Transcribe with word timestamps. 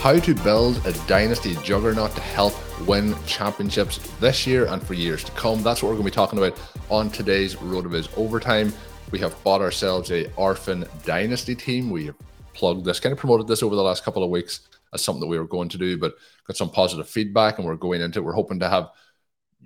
How 0.00 0.18
to 0.18 0.34
build 0.34 0.80
a 0.86 0.94
dynasty 1.06 1.56
juggernaut 1.56 2.14
to 2.14 2.22
help 2.22 2.54
win 2.88 3.14
championships 3.26 3.98
this 4.18 4.46
year 4.46 4.64
and 4.64 4.82
for 4.82 4.94
years 4.94 5.22
to 5.24 5.32
come. 5.32 5.62
That's 5.62 5.82
what 5.82 5.90
we're 5.90 5.96
going 5.96 6.06
to 6.06 6.10
be 6.10 6.14
talking 6.14 6.38
about 6.38 6.58
on 6.88 7.10
today's 7.10 7.56
RotoViz 7.56 8.16
Overtime. 8.16 8.72
We 9.10 9.18
have 9.18 9.36
bought 9.44 9.60
ourselves 9.60 10.10
a 10.10 10.32
Orphan 10.36 10.86
Dynasty 11.04 11.54
team. 11.54 11.90
We 11.90 12.12
plugged 12.54 12.86
this, 12.86 12.98
kind 12.98 13.12
of 13.12 13.18
promoted 13.18 13.46
this 13.46 13.62
over 13.62 13.76
the 13.76 13.82
last 13.82 14.02
couple 14.02 14.24
of 14.24 14.30
weeks 14.30 14.60
as 14.94 15.02
something 15.04 15.20
that 15.20 15.26
we 15.26 15.38
were 15.38 15.46
going 15.46 15.68
to 15.68 15.76
do, 15.76 15.98
but 15.98 16.14
got 16.46 16.56
some 16.56 16.70
positive 16.70 17.06
feedback 17.06 17.58
and 17.58 17.66
we're 17.66 17.76
going 17.76 18.00
into 18.00 18.20
it. 18.20 18.24
We're 18.24 18.32
hoping 18.32 18.58
to 18.60 18.70
have 18.70 18.88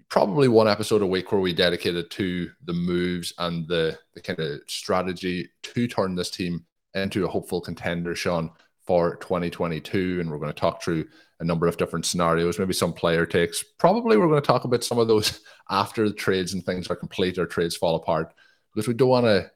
probably 0.08 0.48
one 0.48 0.66
episode 0.66 1.02
a 1.02 1.06
week 1.06 1.30
where 1.30 1.40
we 1.40 1.52
dedicate 1.52 1.94
it 1.94 2.10
to 2.10 2.50
the 2.64 2.72
moves 2.72 3.32
and 3.38 3.68
the, 3.68 3.96
the 4.14 4.20
kind 4.20 4.40
of 4.40 4.62
strategy 4.66 5.48
to 5.62 5.86
turn 5.86 6.16
this 6.16 6.30
team 6.30 6.64
into 6.92 7.24
a 7.24 7.28
hopeful 7.28 7.60
contender, 7.60 8.16
Shawn, 8.16 8.50
for 8.86 9.16
2022. 9.16 10.18
And 10.20 10.30
we're 10.30 10.38
going 10.38 10.52
to 10.52 10.58
talk 10.60 10.82
through 10.82 11.06
a 11.40 11.44
number 11.44 11.66
of 11.66 11.76
different 11.76 12.06
scenarios, 12.06 12.58
maybe 12.58 12.72
some 12.72 12.92
player 12.92 13.26
takes. 13.26 13.62
Probably 13.62 14.16
we're 14.16 14.28
going 14.28 14.40
to 14.40 14.46
talk 14.46 14.64
about 14.64 14.84
some 14.84 14.98
of 14.98 15.08
those 15.08 15.40
after 15.70 16.08
the 16.08 16.14
trades 16.14 16.54
and 16.54 16.64
things 16.64 16.88
are 16.88 16.96
complete 16.96 17.38
or 17.38 17.46
trades 17.46 17.76
fall 17.76 17.96
apart 17.96 18.32
because 18.72 18.88
we 18.88 18.94
don't 18.94 19.08
want 19.08 19.26
to. 19.26 19.50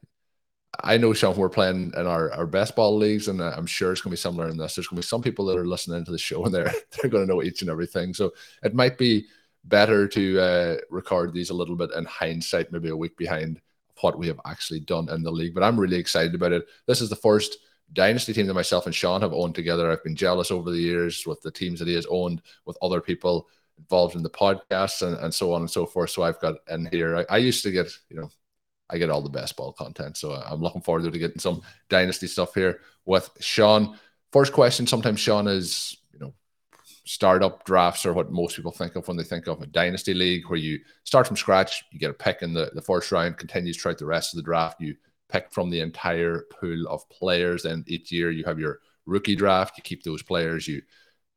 I 0.80 0.98
know, 0.98 1.14
Shawn, 1.14 1.34
we're 1.36 1.48
playing 1.48 1.92
in 1.96 2.06
our, 2.06 2.30
our 2.32 2.46
best 2.46 2.76
ball 2.76 2.96
leagues, 2.96 3.28
and 3.28 3.40
I'm 3.40 3.66
sure 3.66 3.90
it's 3.90 4.02
going 4.02 4.10
to 4.10 4.16
be 4.16 4.20
similar 4.20 4.48
in 4.48 4.58
this. 4.58 4.74
There's 4.74 4.86
going 4.86 4.96
to 4.96 5.06
be 5.06 5.08
some 5.08 5.22
people 5.22 5.46
that 5.46 5.56
are 5.56 5.66
listening 5.66 6.04
to 6.04 6.12
the 6.12 6.18
show 6.18 6.44
and 6.44 6.54
they're, 6.54 6.70
they're 7.02 7.10
going 7.10 7.26
to 7.26 7.34
know 7.34 7.42
each 7.42 7.62
and 7.62 7.70
everything. 7.70 8.12
So 8.12 8.32
it 8.62 8.74
might 8.74 8.98
be 8.98 9.26
better 9.64 10.06
to 10.08 10.40
uh, 10.40 10.76
record 10.90 11.32
these 11.32 11.50
a 11.50 11.54
little 11.54 11.74
bit 11.74 11.90
in 11.96 12.04
hindsight, 12.04 12.70
maybe 12.70 12.90
a 12.90 12.96
week 12.96 13.16
behind 13.16 13.60
what 14.02 14.18
we 14.18 14.28
have 14.28 14.40
actually 14.44 14.80
done 14.80 15.08
in 15.08 15.22
the 15.22 15.30
league. 15.30 15.54
But 15.54 15.62
I'm 15.62 15.80
really 15.80 15.96
excited 15.96 16.34
about 16.34 16.52
it. 16.52 16.66
This 16.86 17.00
is 17.00 17.08
the 17.08 17.16
first 17.16 17.56
dynasty 17.92 18.32
team 18.32 18.46
that 18.46 18.54
myself 18.54 18.86
and 18.86 18.94
Sean 18.94 19.20
have 19.22 19.32
owned 19.32 19.54
together. 19.54 19.90
I've 19.90 20.04
been 20.04 20.16
jealous 20.16 20.50
over 20.50 20.70
the 20.70 20.78
years 20.78 21.26
with 21.26 21.40
the 21.42 21.50
teams 21.50 21.78
that 21.78 21.88
he 21.88 21.94
has 21.94 22.06
owned 22.10 22.42
with 22.66 22.76
other 22.82 23.00
people 23.00 23.48
involved 23.78 24.16
in 24.16 24.22
the 24.22 24.30
podcast 24.30 25.02
and, 25.02 25.16
and 25.18 25.32
so 25.32 25.52
on 25.52 25.62
and 25.62 25.70
so 25.70 25.86
forth. 25.86 26.10
So 26.10 26.22
I've 26.22 26.40
got 26.40 26.56
in 26.68 26.88
here, 26.90 27.16
I, 27.18 27.34
I 27.34 27.36
used 27.38 27.62
to 27.62 27.70
get, 27.70 27.90
you 28.10 28.16
know, 28.16 28.30
I 28.90 28.98
get 28.98 29.10
all 29.10 29.22
the 29.22 29.28
best 29.28 29.56
ball 29.56 29.72
content. 29.72 30.16
So 30.16 30.32
I'm 30.32 30.60
looking 30.60 30.80
forward 30.80 31.10
to 31.10 31.18
getting 31.18 31.38
some 31.38 31.62
dynasty 31.88 32.26
stuff 32.26 32.54
here 32.54 32.80
with 33.04 33.30
Sean. 33.40 33.98
First 34.32 34.52
question, 34.52 34.86
sometimes 34.86 35.20
Sean 35.20 35.46
is, 35.46 35.96
you 36.12 36.18
know, 36.18 36.34
startup 37.04 37.64
drafts 37.64 38.04
are 38.06 38.12
what 38.12 38.32
most 38.32 38.56
people 38.56 38.72
think 38.72 38.96
of 38.96 39.06
when 39.06 39.16
they 39.16 39.24
think 39.24 39.46
of 39.46 39.62
a 39.62 39.66
dynasty 39.66 40.14
league 40.14 40.48
where 40.48 40.58
you 40.58 40.78
start 41.04 41.26
from 41.26 41.36
scratch, 41.36 41.84
you 41.90 41.98
get 41.98 42.10
a 42.10 42.14
pick 42.14 42.42
in 42.42 42.52
the, 42.52 42.70
the 42.74 42.82
first 42.82 43.12
round, 43.12 43.38
continues 43.38 43.76
throughout 43.76 43.98
the 43.98 44.06
rest 44.06 44.32
of 44.32 44.36
the 44.36 44.42
draft. 44.42 44.80
You 44.80 44.94
pick 45.28 45.52
from 45.52 45.70
the 45.70 45.80
entire 45.80 46.44
pool 46.60 46.86
of 46.88 47.08
players. 47.10 47.64
And 47.64 47.88
each 47.88 48.10
year 48.12 48.30
you 48.30 48.44
have 48.44 48.58
your 48.58 48.80
rookie 49.06 49.36
draft, 49.36 49.76
you 49.76 49.82
keep 49.82 50.02
those 50.02 50.22
players, 50.22 50.68
you 50.68 50.82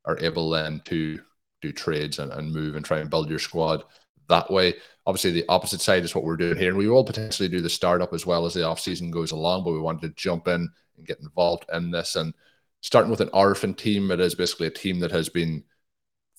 are 0.04 0.18
able 0.20 0.50
then 0.50 0.82
to 0.86 1.20
do 1.60 1.72
trades 1.72 2.18
and, 2.18 2.32
and 2.32 2.52
move 2.52 2.74
and 2.76 2.84
try 2.84 2.98
and 2.98 3.10
build 3.10 3.30
your 3.30 3.38
squad 3.38 3.84
that 4.28 4.50
way. 4.50 4.74
Obviously, 5.06 5.30
the 5.30 5.44
opposite 5.48 5.80
side 5.80 6.04
is 6.04 6.14
what 6.14 6.24
we're 6.24 6.36
doing 6.36 6.56
here. 6.56 6.68
And 6.68 6.78
we 6.78 6.88
will 6.88 7.04
potentially 7.04 7.48
do 7.48 7.60
the 7.60 7.70
startup 7.70 8.12
as 8.12 8.26
well 8.26 8.46
as 8.46 8.54
the 8.54 8.60
offseason 8.60 9.10
goes 9.10 9.32
along, 9.32 9.64
but 9.64 9.72
we 9.72 9.80
wanted 9.80 10.02
to 10.02 10.20
jump 10.20 10.48
in 10.48 10.68
and 10.96 11.06
get 11.06 11.20
involved 11.20 11.64
in 11.72 11.90
this. 11.90 12.16
And 12.16 12.32
starting 12.80 13.10
with 13.10 13.20
an 13.20 13.30
orphan 13.32 13.74
team, 13.74 14.10
it 14.10 14.20
is 14.20 14.34
basically 14.34 14.68
a 14.68 14.70
team 14.70 15.00
that 15.00 15.10
has 15.10 15.28
been, 15.28 15.64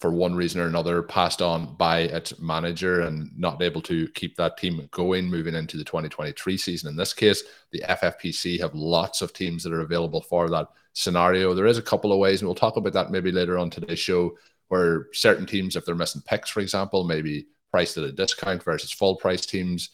for 0.03 0.11
one 0.11 0.35
reason 0.35 0.59
or 0.59 0.67
another, 0.67 1.01
passed 1.01 1.41
on 1.41 1.75
by 1.75 1.99
its 1.99 2.37
manager 2.37 3.03
and 3.03 3.31
not 3.39 3.61
able 3.61 3.81
to 3.81 4.05
keep 4.09 4.35
that 4.35 4.57
team 4.57 4.85
going 4.91 5.29
moving 5.29 5.55
into 5.55 5.77
the 5.77 5.83
2023 5.85 6.57
season. 6.57 6.89
In 6.89 6.97
this 6.97 7.13
case, 7.13 7.41
the 7.71 7.79
FFPC 7.87 8.59
have 8.59 8.75
lots 8.75 9.21
of 9.21 9.31
teams 9.31 9.63
that 9.63 9.71
are 9.71 9.79
available 9.79 10.19
for 10.19 10.49
that 10.49 10.67
scenario. 10.91 11.53
There 11.53 11.67
is 11.67 11.77
a 11.77 11.81
couple 11.81 12.11
of 12.11 12.19
ways, 12.19 12.41
and 12.41 12.49
we'll 12.49 12.55
talk 12.55 12.75
about 12.75 12.91
that 12.91 13.11
maybe 13.11 13.31
later 13.31 13.57
on 13.57 13.69
today's 13.69 13.97
show, 13.97 14.33
where 14.67 15.07
certain 15.13 15.45
teams, 15.45 15.77
if 15.77 15.85
they're 15.85 15.95
missing 15.95 16.21
picks, 16.25 16.49
for 16.49 16.59
example, 16.59 17.05
maybe 17.05 17.45
priced 17.71 17.97
at 17.97 18.03
a 18.03 18.11
discount 18.11 18.61
versus 18.61 18.91
full 18.91 19.15
price 19.15 19.45
teams. 19.45 19.91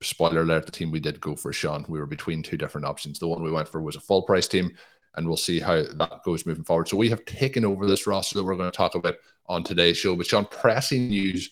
Spoiler 0.00 0.40
alert, 0.40 0.64
the 0.64 0.72
team 0.72 0.90
we 0.90 1.00
did 1.00 1.20
go 1.20 1.36
for, 1.36 1.52
Sean, 1.52 1.84
we 1.86 1.98
were 1.98 2.06
between 2.06 2.42
two 2.42 2.56
different 2.56 2.86
options. 2.86 3.18
The 3.18 3.28
one 3.28 3.42
we 3.42 3.52
went 3.52 3.68
for 3.68 3.82
was 3.82 3.96
a 3.96 4.00
full 4.00 4.22
price 4.22 4.48
team, 4.48 4.74
and 5.16 5.26
we'll 5.26 5.36
see 5.36 5.60
how 5.60 5.82
that 5.82 6.20
goes 6.24 6.46
moving 6.46 6.64
forward. 6.64 6.88
So 6.88 6.96
we 6.96 7.10
have 7.10 7.24
taken 7.24 7.64
over 7.64 7.86
this 7.86 8.06
roster 8.06 8.36
that 8.36 8.44
we're 8.44 8.56
going 8.56 8.70
to 8.70 8.76
talk 8.76 8.94
about 8.94 9.16
on 9.46 9.64
today's 9.64 9.96
show. 9.96 10.14
But 10.14 10.26
Sean, 10.26 10.44
pressing 10.46 11.08
news 11.08 11.50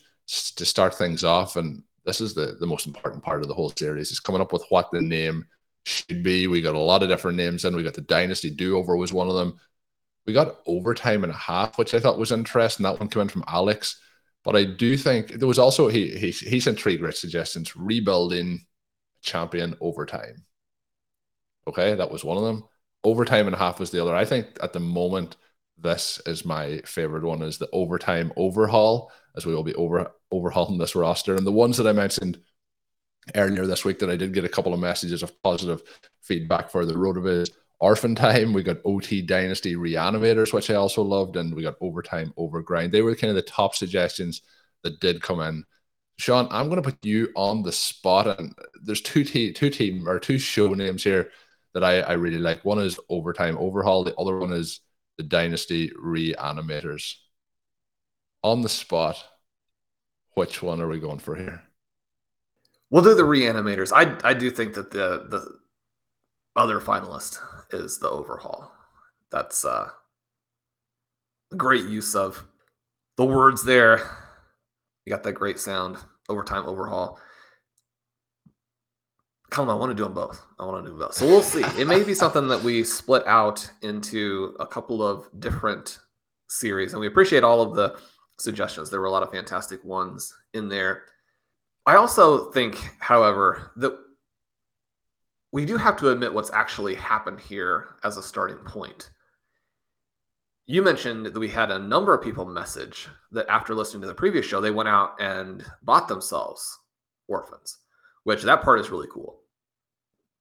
to 0.57 0.65
start 0.65 0.95
things 0.95 1.25
off, 1.25 1.57
and 1.57 1.83
this 2.05 2.21
is 2.21 2.35
the, 2.35 2.57
the 2.61 2.67
most 2.67 2.87
important 2.87 3.23
part 3.23 3.43
of 3.43 3.49
the 3.49 3.55
whole 3.55 3.73
series, 3.77 4.11
is 4.11 4.21
coming 4.21 4.41
up 4.41 4.53
with 4.53 4.65
what 4.69 4.91
the 4.93 5.01
name 5.01 5.47
should 5.85 6.23
be. 6.23 6.47
We 6.47 6.61
got 6.61 6.75
a 6.75 6.79
lot 6.79 7.03
of 7.03 7.09
different 7.09 7.37
names 7.37 7.65
and 7.65 7.75
we 7.75 7.83
got 7.83 7.95
the 7.95 8.01
Dynasty 8.01 8.51
Do 8.51 8.77
Over 8.77 8.97
was 8.97 9.13
one 9.13 9.29
of 9.29 9.35
them. 9.35 9.59
We 10.27 10.33
got 10.33 10.57
overtime 10.67 11.23
and 11.23 11.33
a 11.33 11.37
half, 11.37 11.79
which 11.79 11.95
I 11.95 12.01
thought 12.01 12.19
was 12.19 12.33
interesting. 12.33 12.85
That 12.85 12.99
one 12.99 13.09
came 13.09 13.23
in 13.23 13.29
from 13.29 13.45
Alex. 13.47 14.01
But 14.43 14.57
I 14.57 14.65
do 14.65 14.97
think 14.97 15.33
there 15.33 15.49
was 15.49 15.59
also 15.59 15.89
he 15.89 16.17
he 16.17 16.31
he 16.31 16.61
sent 16.61 16.79
three 16.79 16.97
great 16.97 17.17
suggestions: 17.17 17.77
rebuilding, 17.77 18.65
champion, 19.21 19.77
overtime. 19.81 20.45
Okay, 21.69 21.95
that 21.95 22.11
was 22.11 22.23
one 22.23 22.37
of 22.37 22.45
them. 22.45 22.65
Overtime 23.05 23.47
and 23.47 23.57
half 23.57 23.79
was 23.79 23.91
the 23.91 24.03
other. 24.03 24.15
I 24.15 24.25
think 24.25 24.59
at 24.63 24.73
the 24.73 24.81
moment 24.81 25.37
this 25.79 26.21
is 26.27 26.45
my 26.45 26.81
favorite 26.85 27.23
one 27.23 27.43
is 27.43 27.59
the 27.59 27.69
overtime 27.73 28.33
overhaul, 28.37 29.13
as 29.37 29.45
we 29.45 29.55
will 29.55 29.63
be 29.63 29.75
over 29.75 30.11
overhauling 30.31 30.79
this 30.79 30.97
roster. 30.97 31.35
And 31.35 31.47
the 31.47 31.53
ones 31.53 31.77
that 31.77 31.87
I 31.87 31.93
mentioned 31.93 32.39
earlier 33.35 33.67
this 33.67 33.85
week 33.85 33.99
that 33.99 34.11
I 34.11 34.17
did 34.17 34.33
get 34.33 34.45
a 34.45 34.49
couple 34.49 34.73
of 34.73 34.81
messages 34.81 35.23
of 35.23 35.41
positive 35.43 35.83
feedback 36.23 36.71
for 36.71 36.85
the 36.87 36.95
RotoViz 36.95 37.51
Orphan 37.79 38.15
Time. 38.15 38.53
We 38.53 38.63
got 38.63 38.79
OT 38.85 39.23
Dynasty 39.23 39.75
Reanimators, 39.75 40.53
which 40.53 40.71
I 40.71 40.75
also 40.75 41.03
loved, 41.03 41.37
and 41.37 41.55
we 41.55 41.63
got 41.63 41.77
Overtime 41.81 42.33
Overgrind. 42.39 42.93
They 42.93 43.03
were 43.03 43.15
kind 43.15 43.31
of 43.31 43.37
the 43.37 43.43
top 43.43 43.75
suggestions 43.75 44.43
that 44.83 45.01
did 45.01 45.23
come 45.23 45.41
in. 45.41 45.65
Sean, 46.19 46.49
I'm 46.51 46.71
going 46.71 46.83
to 46.83 46.91
put 46.91 47.05
you 47.05 47.31
on 47.37 47.63
the 47.63 47.73
spot, 47.73 48.39
and 48.39 48.55
there's 48.83 49.03
two 49.03 49.25
te- 49.25 49.53
two 49.53 49.69
team 49.69 50.09
or 50.09 50.19
two 50.19 50.39
show 50.39 50.73
names 50.73 51.05
here 51.05 51.31
that 51.77 51.85
I, 51.85 52.01
I 52.01 52.13
really 52.15 52.39
like. 52.39 52.65
One 52.65 52.79
is 52.79 52.99
Overtime 53.11 53.59
Overhaul. 53.59 54.03
The 54.03 54.17
other 54.17 54.39
one 54.39 54.51
is 54.51 54.81
the 55.19 55.23
Dynasty 55.23 55.91
Reanimators. 55.91 57.17
On 58.43 58.63
the 58.63 58.69
spot, 58.71 59.23
which 60.33 60.63
one 60.63 60.81
are 60.81 60.89
we 60.89 60.99
going 60.99 61.19
for 61.19 61.37
here? 61.37 61.63
We'll 62.89 63.03
do 63.03 63.15
the 63.15 63.25
Reanimators. 63.25 63.93
I 63.95 64.17
I 64.27 64.33
do 64.33 64.51
think 64.51 64.73
that 64.73 64.91
the 64.91 65.27
the 65.29 65.59
other 66.59 66.81
finalist 66.81 67.41
is 67.71 67.99
the 67.99 68.09
overhaul. 68.09 68.73
That's 69.31 69.63
uh, 69.67 69.91
a 71.53 71.57
great 71.57 71.85
use 71.85 72.15
of 72.15 72.43
the 73.19 73.27
words 73.27 73.63
there. 73.63 73.99
You 75.05 75.11
got 75.11 75.25
that 75.25 75.33
great 75.33 75.59
sound. 75.59 75.99
Overtime 76.31 76.65
overhaul. 76.65 77.21
Come 79.51 79.69
on, 79.69 79.77
I 79.77 79.79
want 79.79 79.91
to 79.91 79.95
do 79.95 80.05
them 80.05 80.15
both. 80.15 80.45
I 80.59 80.65
want 80.65 80.85
to 80.85 80.91
do 80.91 80.99
both. 80.99 81.15
So 81.15 81.27
we'll 81.27 81.43
see. 81.43 81.63
It 81.81 81.87
may 81.87 82.03
be 82.03 82.15
something 82.15 82.49
that 82.49 82.63
we 82.63 82.83
split 82.83 83.27
out 83.27 83.69
into 83.83 84.57
a 84.59 84.67
couple 84.67 85.07
of 85.07 85.29
different 85.39 85.99
series, 86.49 86.93
and 86.93 87.01
we 87.01 87.07
appreciate 87.07 87.45
all 87.45 87.63
of 87.63 87.75
the 87.75 87.97
suggestions. 88.39 88.91
There 88.91 89.01
were 89.01 89.07
a 89.07 89.11
lot 89.11 89.23
of 89.23 89.31
fantastic 89.31 89.83
ones 89.85 90.35
in 90.55 90.69
there. 90.69 91.05
I 91.87 91.95
also 91.95 92.51
think, 92.51 92.77
however, 92.99 93.73
that 93.77 93.97
we 95.53 95.65
do 95.65 95.77
have 95.77 95.97
to 95.99 96.11
admit 96.11 96.35
what's 96.35 96.53
actually 96.53 96.97
happened 96.97 97.41
here 97.41 97.97
as 98.05 98.17
a 98.17 98.23
starting 98.23 98.59
point. 98.59 99.11
You 100.67 100.83
mentioned 100.83 101.27
that 101.27 101.39
we 101.39 101.49
had 101.49 101.71
a 101.71 101.79
number 101.79 102.13
of 102.13 102.23
people 102.23 102.45
message 102.45 103.09
that 103.31 103.49
after 103.49 103.73
listening 103.75 104.01
to 104.03 104.09
the 104.09 104.15
previous 104.15 104.45
show, 104.45 104.61
they 104.61 104.73
went 104.73 104.89
out 104.89 105.15
and 105.21 105.65
bought 105.85 106.09
themselves 106.09 106.79
orphans, 107.29 107.79
which 108.27 108.43
that 108.43 108.63
part 108.63 108.81
is 108.81 108.91
really 108.91 109.09
cool. 109.13 109.39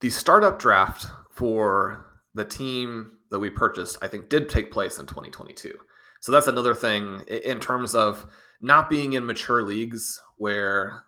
The 0.02 0.10
startup 0.10 0.60
draft 0.60 1.08
for 1.32 2.06
the 2.34 2.46
team 2.46 3.12
that 3.32 3.40
we 3.40 3.50
purchased, 3.50 3.98
I 4.02 4.08
think, 4.08 4.30
did 4.30 4.50
take 4.50 4.72
place 4.72 5.00
in 5.00 5.06
2022. 5.06 5.74
So 6.20 6.32
that's 6.32 6.48
another 6.48 6.76
thing 6.76 7.22
in 7.28 7.60
terms 7.60 7.96
of 7.96 8.26
not 8.62 8.90
being 8.90 9.14
in 9.14 9.26
mature 9.26 9.64
leagues 9.64 10.22
where 10.38 11.04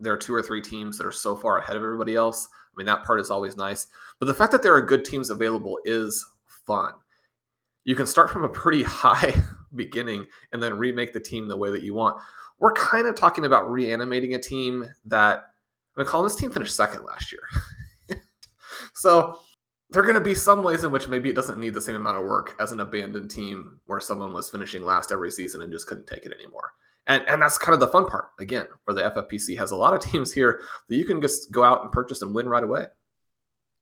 there 0.00 0.12
are 0.12 0.18
two 0.18 0.34
or 0.34 0.42
three 0.42 0.60
teams 0.60 0.98
that 0.98 1.06
are 1.06 1.12
so 1.12 1.36
far 1.36 1.58
ahead 1.58 1.76
of 1.76 1.82
everybody 1.82 2.14
else. 2.14 2.48
I 2.52 2.74
mean, 2.76 2.86
that 2.86 3.04
part 3.04 3.20
is 3.20 3.30
always 3.30 3.56
nice. 3.56 3.86
But 4.18 4.26
the 4.26 4.34
fact 4.34 4.52
that 4.52 4.62
there 4.62 4.74
are 4.74 4.82
good 4.82 5.04
teams 5.04 5.30
available 5.30 5.78
is 5.84 6.24
fun 6.66 6.92
you 7.84 7.96
can 7.96 8.06
start 8.06 8.30
from 8.30 8.44
a 8.44 8.48
pretty 8.48 8.82
high 8.86 9.34
beginning 9.74 10.26
and 10.52 10.62
then 10.62 10.78
remake 10.78 11.12
the 11.12 11.20
team 11.20 11.48
the 11.48 11.56
way 11.56 11.70
that 11.70 11.82
you 11.82 11.94
want. 11.94 12.20
We're 12.58 12.72
kind 12.74 13.06
of 13.06 13.16
talking 13.16 13.44
about 13.44 13.70
reanimating 13.70 14.34
a 14.34 14.38
team 14.38 14.86
that 15.06 15.46
Call 15.96 16.22
this 16.22 16.36
team 16.36 16.50
finished 16.50 16.74
second 16.74 17.04
last 17.04 17.32
year. 17.32 17.42
so 18.94 19.38
there 19.90 20.02
are 20.02 20.06
going 20.06 20.14
to 20.14 20.20
be 20.20 20.34
some 20.34 20.62
ways 20.62 20.84
in 20.84 20.90
which 20.90 21.08
maybe 21.08 21.28
it 21.28 21.36
doesn't 21.36 21.58
need 21.58 21.74
the 21.74 21.80
same 21.80 21.96
amount 21.96 22.16
of 22.16 22.24
work 22.24 22.56
as 22.58 22.72
an 22.72 22.80
abandoned 22.80 23.30
team 23.30 23.78
where 23.86 24.00
someone 24.00 24.32
was 24.32 24.48
finishing 24.48 24.82
last 24.82 25.12
every 25.12 25.30
season 25.30 25.62
and 25.62 25.72
just 25.72 25.86
couldn't 25.86 26.06
take 26.06 26.24
it 26.24 26.32
anymore. 26.32 26.72
And, 27.06 27.22
and 27.28 27.42
that's 27.42 27.58
kind 27.58 27.74
of 27.74 27.80
the 27.80 27.88
fun 27.88 28.06
part, 28.06 28.28
again, 28.38 28.66
where 28.84 28.94
the 28.94 29.02
FFPC 29.02 29.58
has 29.58 29.70
a 29.70 29.76
lot 29.76 29.92
of 29.92 30.00
teams 30.10 30.32
here 30.32 30.62
that 30.88 30.96
you 30.96 31.04
can 31.04 31.20
just 31.20 31.50
go 31.50 31.62
out 31.62 31.82
and 31.82 31.92
purchase 31.92 32.22
and 32.22 32.34
win 32.34 32.48
right 32.48 32.64
away. 32.64 32.86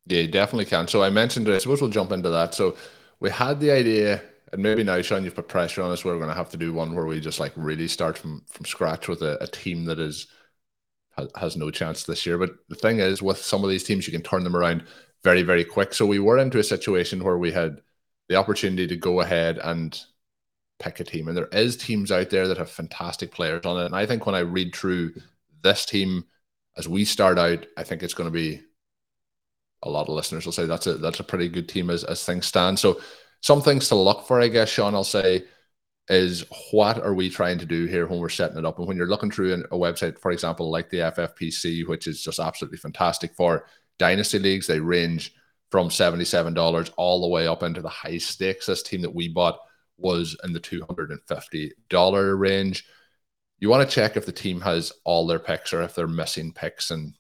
Yeah, 0.07 0.27
definitely 0.27 0.65
can. 0.65 0.89
So 0.89 1.03
I 1.03 1.11
mentioned, 1.11 1.49
I 1.49 1.59
suppose 1.59 1.81
we'll 1.81 1.91
jump 1.91 2.11
into 2.11 2.31
that. 2.31 2.55
So 2.55 2.77
we 3.21 3.31
had 3.31 3.61
the 3.61 3.71
idea, 3.71 4.23
and 4.53 4.63
maybe 4.63 4.83
now, 4.83 5.01
Sean, 5.03 5.23
you've 5.23 5.37
put 5.37 5.47
pressure 5.47 5.83
on 5.83 5.91
us. 5.91 6.05
We're 6.05 6.17
going 6.17 6.29
to 6.29 6.35
have 6.35 6.51
to 6.51 6.57
do 6.57 6.73
one 6.73 6.95
where 6.95 7.07
we 7.07 7.21
just 7.21 7.39
like 7.39 7.53
really 7.55 7.87
start 7.87 8.19
from 8.19 8.43
from 8.49 8.65
scratch 8.65 9.07
with 9.07 9.23
a, 9.23 9.41
a 9.43 9.47
team 9.47 9.85
that 9.85 10.01
is 10.01 10.27
has, 11.37 11.57
no 11.57 11.71
chance 11.71 12.05
this 12.05 12.25
year. 12.27 12.39
But 12.39 12.51
the 12.69 12.75
thing 12.75 13.01
is, 13.01 13.23
with 13.23 13.39
some 13.39 13.65
of 13.65 13.71
these 13.71 13.85
teams, 13.85 14.07
you 14.07 14.13
can 14.13 14.23
turn 14.23 14.45
them 14.45 14.57
around 14.57 14.85
very, 15.23 15.43
very 15.43 15.65
quick. 15.65 15.93
So 15.93 16.07
we 16.07 16.19
were 16.19 16.39
into 16.39 16.59
a 16.59 16.65
situation 16.65 17.23
where 17.23 17.39
we 17.39 17.53
had 17.53 17.81
the 18.29 18.37
opportunity 18.37 18.87
to 18.87 18.97
go 18.97 19.21
ahead 19.21 19.59
and 19.59 19.99
pick 20.79 21.01
a 21.01 21.05
team, 21.05 21.29
and 21.29 21.37
there 21.37 21.49
is 21.49 21.77
teams 21.77 22.11
out 22.11 22.31
there 22.31 22.49
that 22.49 22.59
have 22.59 22.71
fantastic 22.71 23.33
players 23.33 23.67
on 23.67 23.81
it. 23.81 23.87
And 23.87 23.95
I 23.95 24.07
think 24.07 24.25
when 24.25 24.35
I 24.35 24.41
read 24.41 24.75
through 24.75 25.13
this 25.63 25.85
team 25.85 26.25
as 26.77 26.89
we 26.89 27.05
start 27.05 27.39
out, 27.39 27.67
I 27.77 27.83
think 27.83 28.03
it's 28.03 28.15
going 28.15 28.29
to 28.29 28.33
be 28.33 28.63
a 29.83 29.91
lot 29.91 30.09
of 30.09 30.15
listeners 30.15 30.45
will 30.45 30.53
say 30.53 30.67
that's 30.67 30.87
a 30.87 30.95
that's 30.95 31.21
a 31.21 31.25
pretty 31.25 31.49
good 31.49 31.69
team 31.69 31.91
as, 31.91 32.05
as 32.05 32.25
things 32.25 32.47
stand. 32.47 32.79
So 32.79 33.01
some 33.43 33.63
things 33.63 33.89
to 33.89 33.95
look 33.95 34.27
for, 34.27 34.41
I 34.41 34.49
guess, 34.49 34.69
Sean, 34.69 34.95
I'll 34.95 35.05
say, 35.05 35.45
is 36.11 36.45
what 36.73 36.99
are 36.99 37.15
we 37.15 37.31
trying 37.31 37.57
to 37.59 37.65
do 37.65 37.87
here 37.87 38.07
when 38.07 38.19
we're 38.19 38.29
setting 38.29 38.59
it 38.59 38.67
up? 38.67 38.79
And 38.79 38.89
when 38.89 38.97
you're 38.97 39.07
looking 39.07 39.31
through 39.31 39.53
a 39.55 39.79
website, 39.79 40.19
for 40.19 40.33
example, 40.33 40.69
like 40.69 40.91
the 40.91 40.99
FFPC, 40.99 41.87
which 41.87 42.09
is 42.09 42.21
just 42.21 42.41
absolutely 42.41 42.79
fantastic 42.79 43.33
for 43.37 43.67
dynasty 43.99 44.41
leagues, 44.41 44.67
they 44.67 44.81
range 44.81 45.33
from 45.71 45.89
$77 45.89 46.91
all 46.97 47.21
the 47.21 47.29
way 47.29 47.47
up 47.47 47.63
into 47.63 47.81
the 47.81 47.89
high 47.89 48.19
stakes. 48.19 48.67
This 48.67 48.83
team 48.83 49.03
that 49.03 49.15
we 49.15 49.29
bought 49.29 49.61
was 49.99 50.37
in 50.43 50.53
the 50.53 50.59
$250 50.59 52.39
range. 52.39 52.85
You 53.61 53.69
want 53.69 53.89
to 53.89 53.95
check 53.95 54.17
if 54.17 54.27
the 54.27 54.33
team 54.33 54.61
has 54.63 54.93
all 55.05 55.29
their 55.29 55.39
picks 55.39 55.73
or 55.73 55.83
if 55.83 55.95
they're 55.95 56.09
missing 56.09 56.53
picks. 56.53 56.91
And 56.91 57.15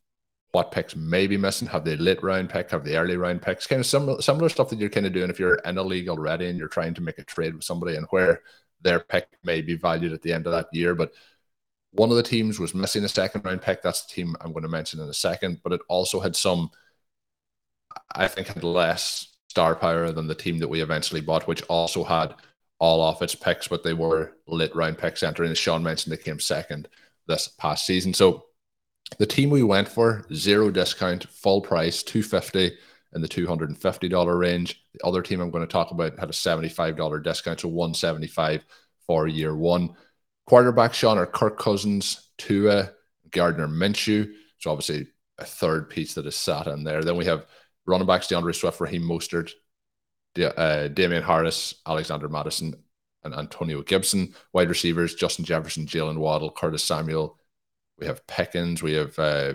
what 0.50 0.72
picks 0.72 0.96
may 0.96 1.28
be 1.28 1.36
missing. 1.36 1.68
Have 1.68 1.84
they 1.84 1.96
late 1.96 2.24
round 2.24 2.50
pick? 2.50 2.72
Have 2.72 2.84
they 2.84 2.96
early 2.96 3.16
round 3.16 3.42
picks? 3.42 3.68
Kind 3.68 3.80
of 3.80 3.86
similar 3.86 4.20
similar 4.20 4.48
stuff 4.48 4.70
that 4.70 4.80
you're 4.80 4.88
kind 4.88 5.06
of 5.06 5.12
doing 5.12 5.30
if 5.30 5.38
you're 5.38 5.56
in 5.56 5.78
a 5.78 5.82
league 5.82 6.08
already 6.08 6.48
and 6.48 6.58
you're 6.58 6.66
trying 6.66 6.94
to 6.94 7.02
make 7.02 7.18
a 7.18 7.24
trade 7.24 7.54
with 7.54 7.62
somebody 7.62 7.94
and 7.94 8.06
where 8.10 8.42
their 8.82 9.00
pick 9.00 9.28
may 9.44 9.60
be 9.60 9.76
valued 9.76 10.12
at 10.12 10.22
the 10.22 10.32
end 10.32 10.46
of 10.46 10.52
that 10.52 10.68
year. 10.72 10.94
But 10.94 11.12
one 11.92 12.10
of 12.10 12.16
the 12.16 12.22
teams 12.22 12.58
was 12.58 12.74
missing 12.74 13.04
a 13.04 13.08
second 13.08 13.44
round 13.44 13.62
pick. 13.62 13.82
That's 13.82 14.02
the 14.02 14.14
team 14.14 14.36
I'm 14.40 14.52
going 14.52 14.62
to 14.62 14.68
mention 14.68 15.00
in 15.00 15.08
a 15.08 15.14
second. 15.14 15.60
But 15.62 15.72
it 15.72 15.80
also 15.88 16.20
had 16.20 16.36
some, 16.36 16.70
I 18.14 18.28
think, 18.28 18.48
had 18.48 18.64
less 18.64 19.28
star 19.48 19.74
power 19.74 20.12
than 20.12 20.26
the 20.26 20.34
team 20.34 20.58
that 20.58 20.68
we 20.68 20.80
eventually 20.80 21.20
bought, 21.20 21.48
which 21.48 21.62
also 21.62 22.04
had 22.04 22.34
all 22.78 23.00
off 23.00 23.20
its 23.20 23.34
picks, 23.34 23.68
but 23.68 23.82
they 23.82 23.92
were 23.92 24.32
late 24.46 24.74
round 24.74 24.96
picks 24.96 25.22
entering. 25.22 25.50
As 25.50 25.58
Sean 25.58 25.82
mentioned, 25.82 26.12
they 26.12 26.22
came 26.22 26.40
second 26.40 26.88
this 27.26 27.48
past 27.48 27.84
season. 27.84 28.14
So 28.14 28.46
the 29.18 29.26
team 29.26 29.50
we 29.50 29.62
went 29.62 29.88
for, 29.88 30.24
zero 30.32 30.70
discount, 30.70 31.24
full 31.28 31.60
price, 31.60 32.02
250 32.02 32.76
in 33.14 33.20
the 33.20 33.28
$250 33.28 34.38
range. 34.38 34.84
The 34.94 35.06
other 35.06 35.22
team 35.22 35.40
I'm 35.40 35.50
going 35.50 35.66
to 35.66 35.72
talk 35.72 35.90
about 35.90 36.18
had 36.18 36.28
a 36.28 36.32
$75 36.32 37.22
discount, 37.22 37.60
so 37.60 37.68
175 37.68 38.64
for 39.06 39.26
year 39.26 39.54
one. 39.54 39.94
Quarterback 40.46 40.94
Sean 40.94 41.18
are 41.18 41.26
Kirk 41.26 41.58
Cousins, 41.58 42.30
Tua, 42.38 42.90
Gardner 43.30 43.68
Minshew. 43.68 44.32
So 44.58 44.70
obviously 44.70 45.08
a 45.38 45.44
third 45.44 45.88
piece 45.90 46.14
that 46.14 46.26
is 46.26 46.36
sat 46.36 46.66
in 46.66 46.84
there. 46.84 47.02
Then 47.02 47.16
we 47.16 47.24
have 47.24 47.46
running 47.86 48.06
backs 48.06 48.28
D'Andre 48.28 48.52
Swift, 48.52 48.80
Raheem 48.80 49.02
Mostert, 49.02 49.50
uh, 50.38 50.88
Damien 50.88 51.22
Harris, 51.22 51.74
Alexander 51.86 52.28
Mattison, 52.28 52.74
and 53.24 53.34
Antonio 53.34 53.82
Gibson. 53.82 54.34
Wide 54.52 54.68
receivers 54.68 55.14
Justin 55.14 55.44
Jefferson, 55.44 55.86
Jaylen 55.86 56.18
Waddle, 56.18 56.50
Curtis 56.50 56.84
Samuel, 56.84 57.38
we 57.98 58.06
have 58.06 58.26
Pickens, 58.26 58.82
we 58.82 58.94
have 58.94 59.18
uh, 59.18 59.54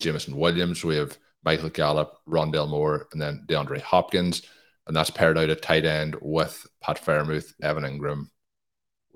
Jameson 0.00 0.36
Williams, 0.36 0.84
we 0.84 0.96
have 0.96 1.16
Michael 1.46 1.70
Gallup, 1.70 2.18
Rondale 2.28 2.68
Moore, 2.68 3.08
and 3.12 3.22
then 3.22 3.44
DeAndre 3.48 3.80
Hopkins. 3.80 4.42
And 4.86 4.94
that's 4.94 5.10
paired 5.10 5.38
out 5.38 5.48
at 5.48 5.62
tight 5.62 5.84
end 5.84 6.16
with 6.20 6.66
Pat 6.82 7.02
Freiermuth, 7.02 7.54
Evan 7.62 7.84
Engram. 7.84 8.28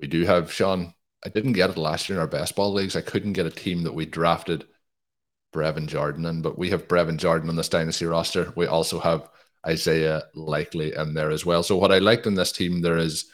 We 0.00 0.08
do 0.08 0.24
have 0.24 0.52
Sean. 0.52 0.94
I 1.24 1.28
didn't 1.28 1.52
get 1.52 1.70
it 1.70 1.76
last 1.76 2.08
year 2.08 2.16
in 2.16 2.20
our 2.20 2.28
best 2.28 2.56
ball 2.56 2.72
leagues. 2.72 2.96
I 2.96 3.02
couldn't 3.02 3.34
get 3.34 3.46
a 3.46 3.50
team 3.50 3.82
that 3.82 3.92
we 3.92 4.06
drafted 4.06 4.66
Brevin 5.52 5.86
Jordan 5.86 6.24
in, 6.24 6.40
but 6.40 6.56
we 6.56 6.70
have 6.70 6.88
Brevin 6.88 7.18
Jordan 7.18 7.50
on 7.50 7.56
this 7.56 7.68
dynasty 7.68 8.06
roster. 8.06 8.52
We 8.56 8.66
also 8.66 9.00
have 9.00 9.28
Isaiah 9.66 10.22
Likely 10.34 10.94
in 10.94 11.12
there 11.14 11.30
as 11.30 11.44
well. 11.44 11.62
So 11.62 11.76
what 11.76 11.92
I 11.92 11.98
liked 11.98 12.26
in 12.26 12.34
this 12.34 12.52
team, 12.52 12.80
there 12.80 12.96
is 12.96 13.26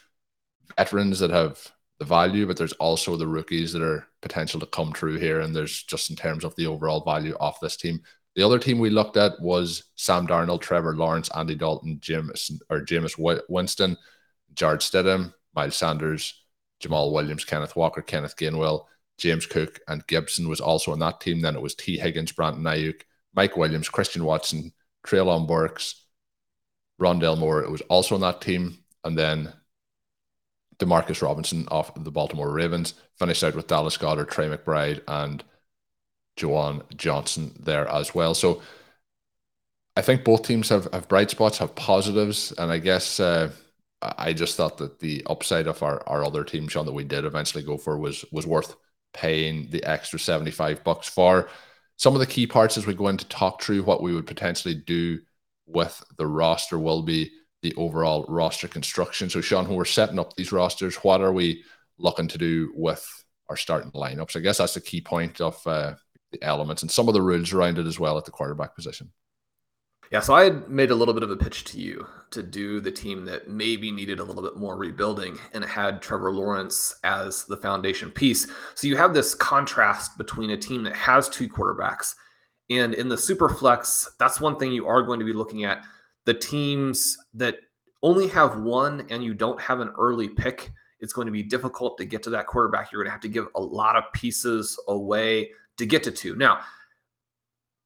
veterans 0.76 1.21
that 1.21 1.30
have 1.30 1.71
the 1.99 2.06
value, 2.06 2.47
but 2.47 2.56
there's 2.56 2.73
also 2.75 3.16
the 3.16 3.28
rookies 3.28 3.73
that 3.73 3.82
are 3.82 4.06
potential 4.21 4.59
to 4.61 4.66
come 4.66 4.92
through 4.92 5.18
here. 5.18 5.40
And 5.40 5.54
there's 5.54 5.82
just 5.82 6.11
in 6.11 6.16
terms 6.16 6.44
of 6.44 6.56
the 6.56 6.66
overall 6.66 7.04
value 7.04 7.37
of 7.38 7.56
this 7.61 7.76
team. 7.76 8.00
The 8.37 8.45
other 8.45 8.59
team 8.59 8.78
we 8.78 8.90
looked 8.90 9.16
at 9.16 9.40
was 9.40 9.85
Sam 9.97 10.26
Darnold, 10.26 10.61
Trevor 10.61 10.95
Lawrence, 10.95 11.31
Andy 11.35 11.55
Dalton, 11.55 11.99
James 12.00 12.50
or 12.69 12.83
Jameis 12.83 13.43
Winston, 13.49 13.97
Jarrett 14.55 14.83
Stidham, 14.83 15.33
Miles 15.55 15.76
Sanders, 15.76 16.43
Jamaal 16.83 17.12
Williams, 17.12 17.47
Kenneth 17.47 17.75
Walker, 17.75 18.02
Kenneth 18.02 18.37
Gainwell, 18.37 18.85
James 19.16 19.47
Cook, 19.47 19.81
and 19.88 20.07
Gibson 20.07 20.49
was 20.49 20.61
also 20.61 20.93
on 20.93 20.99
that 20.99 21.21
team. 21.21 21.40
Then 21.40 21.57
it 21.57 21.62
was 21.62 21.75
Tee 21.75 21.99
Higgins, 21.99 22.33
Brandon 22.33 22.62
Aiyuk, 22.62 23.00
Mike 23.35 23.57
Williams, 23.57 23.88
Christian 23.88 24.25
Watson, 24.25 24.73
Treylon 25.07 25.49
Burks, 25.49 26.05
Rondale 27.00 27.38
Moore. 27.38 27.62
It 27.62 27.71
was 27.71 27.81
also 27.83 28.14
on 28.14 28.21
that 28.21 28.43
team. 28.43 28.81
And 29.02 29.16
then 29.16 29.52
Demarcus 30.78 31.23
Robinson 31.23 31.66
off 31.71 31.95
the 31.95 32.11
Baltimore 32.11 32.52
Ravens. 32.52 32.95
Finished 33.19 33.45
out 33.45 33.55
with 33.55 33.66
Dallas 33.66 33.97
Goedert, 33.97 34.31
Trey 34.31 34.49
McBride, 34.49 35.00
and 35.09 35.43
Juwan 36.37 36.83
Johnson 36.97 37.55
there 37.59 37.88
as 37.88 38.14
well. 38.14 38.35
So 38.35 38.62
I 39.97 40.02
think 40.02 40.25
both 40.25 40.43
teams 40.43 40.69
have, 40.69 40.88
have 40.93 41.09
bright 41.09 41.31
spots, 41.31 41.59
have 41.59 41.75
positives, 41.75 42.52
and 42.52 42.71
I 42.71 42.78
guess 42.78 43.19
uh, 43.19 43.50
I 44.02 44.35
just 44.35 44.57
thought 44.57 44.76
that 44.78 44.99
the 44.99 45.25
upside 45.26 45.66
of 45.66 45.83
our, 45.83 46.02
our 46.07 46.25
other 46.25 46.45
team, 46.45 46.69
Sean, 46.69 46.85
that 46.87 46.93
we 46.93 47.05
did 47.05 47.25
eventually 47.25 47.64
go 47.64 47.78
for 47.78 47.99
was 47.99 48.25
was 48.31 48.47
worth 48.47 48.76
paying 49.14 49.71
the 49.71 49.83
extra 49.85 50.19
75 50.19 50.85
bucks 50.85 51.09
for. 51.09 51.49
Some 51.97 52.14
of 52.14 52.21
the 52.21 52.26
key 52.26 52.47
parts 52.47 52.76
as 52.76 52.87
we 52.87 52.93
go 52.93 53.09
into 53.09 53.26
talk 53.28 53.62
through 53.62 53.83
what 53.85 54.02
we 54.02 54.14
would 54.14 54.26
potentially 54.26 54.75
do 54.75 55.21
with 55.66 56.05
the 56.19 56.26
roster 56.26 56.78
will 56.78 57.02
be 57.02 57.31
the 57.62 57.75
overall 57.76 58.26
roster 58.28 58.69
construction. 58.69 59.31
So, 59.31 59.40
Sean, 59.40 59.66
when 59.66 59.76
we're 59.76 59.87
setting 59.87 60.19
up 60.19 60.37
these 60.37 60.52
rosters, 60.52 60.97
what 60.97 61.23
are 61.23 61.33
we 61.33 61.64
looking 61.99 62.28
to 62.28 62.38
do 62.38 62.71
with 62.75 63.25
our 63.49 63.57
starting 63.57 63.90
lineups? 63.93 64.37
I 64.37 64.40
guess 64.40 64.59
that's 64.59 64.75
the 64.75 64.81
key 64.83 65.00
point 65.00 65.40
of 65.40 65.66
uh, 65.66 65.95
the 66.33 66.42
elements 66.42 66.83
and 66.83 66.90
some 66.90 67.09
of 67.09 67.14
the 67.14 67.23
rules 67.23 67.52
around 67.52 67.78
it 67.78 67.87
as 67.87 68.00
well 68.00 68.18
at 68.18 68.25
the 68.25 68.30
quarterback 68.30 68.75
position. 68.75 69.11
Yeah, 70.12 70.21
so 70.21 70.35
I 70.35 70.45
had 70.45 70.68
made 70.68 70.92
a 70.92 70.95
little 70.95 71.14
bit 71.14 71.25
of 71.25 71.33
a 71.33 71.37
pitch 71.37 71.64
to 71.64 71.80
you 71.80 72.06
to 72.30 72.42
do 72.42 72.80
the 72.80 72.92
team 72.92 73.25
that 73.25 73.49
maybe 73.49 73.90
needed 73.90 74.21
a 74.21 74.25
little 74.25 74.42
bit 74.42 74.56
more 74.56 74.76
rebuilding 74.76 75.37
and 75.52 75.64
had 75.64 76.00
Trevor 76.00 76.33
Lawrence 76.33 76.95
as 77.02 77.45
the 77.45 77.56
foundation 77.56 78.12
piece. 78.12 78.47
So 78.76 78.87
you 78.87 78.97
have 78.97 79.14
this 79.14 79.35
contrast 79.35 80.16
between 80.16 80.50
a 80.50 80.56
team 80.56 80.85
that 80.85 80.95
has 80.95 81.28
two 81.28 81.49
quarterbacks 81.49 82.14
and 82.71 82.95
in 82.95 83.09
the 83.09 83.16
super 83.16 83.49
flex, 83.49 84.11
that's 84.18 84.40
one 84.40 84.59
thing 84.59 84.73
you 84.73 84.87
are 84.87 85.02
going 85.02 85.21
to 85.21 85.26
be 85.26 85.33
looking 85.33 85.64
at. 85.64 85.85
The 86.25 86.35
teams 86.35 87.16
that 87.35 87.59
only 88.02 88.28
have 88.28 88.61
one 88.61 89.06
and 89.11 89.23
you 89.23 89.35
don't 89.35 89.61
have 89.61 89.80
an 89.80 89.92
early 89.99 90.28
pick, 90.28 90.73
it's 91.00 91.12
going 91.12 91.26
to 91.26 91.33
be 91.33 91.42
difficult 91.42 91.97
to 91.99 92.04
get 92.04 92.23
to 92.25 92.30
that 92.30 92.47
quarterback. 92.47 92.90
You're 92.90 93.02
going 93.02 93.09
to 93.09 93.12
have 93.12 93.21
to 93.21 93.28
give 93.28 93.49
a 93.54 93.61
lot 93.61 93.97
of 93.97 94.04
pieces 94.12 94.78
away 94.88 95.50
to 95.78 95.87
get 95.87 96.02
to 96.04 96.11
two. 96.11 96.37
Now, 96.37 96.61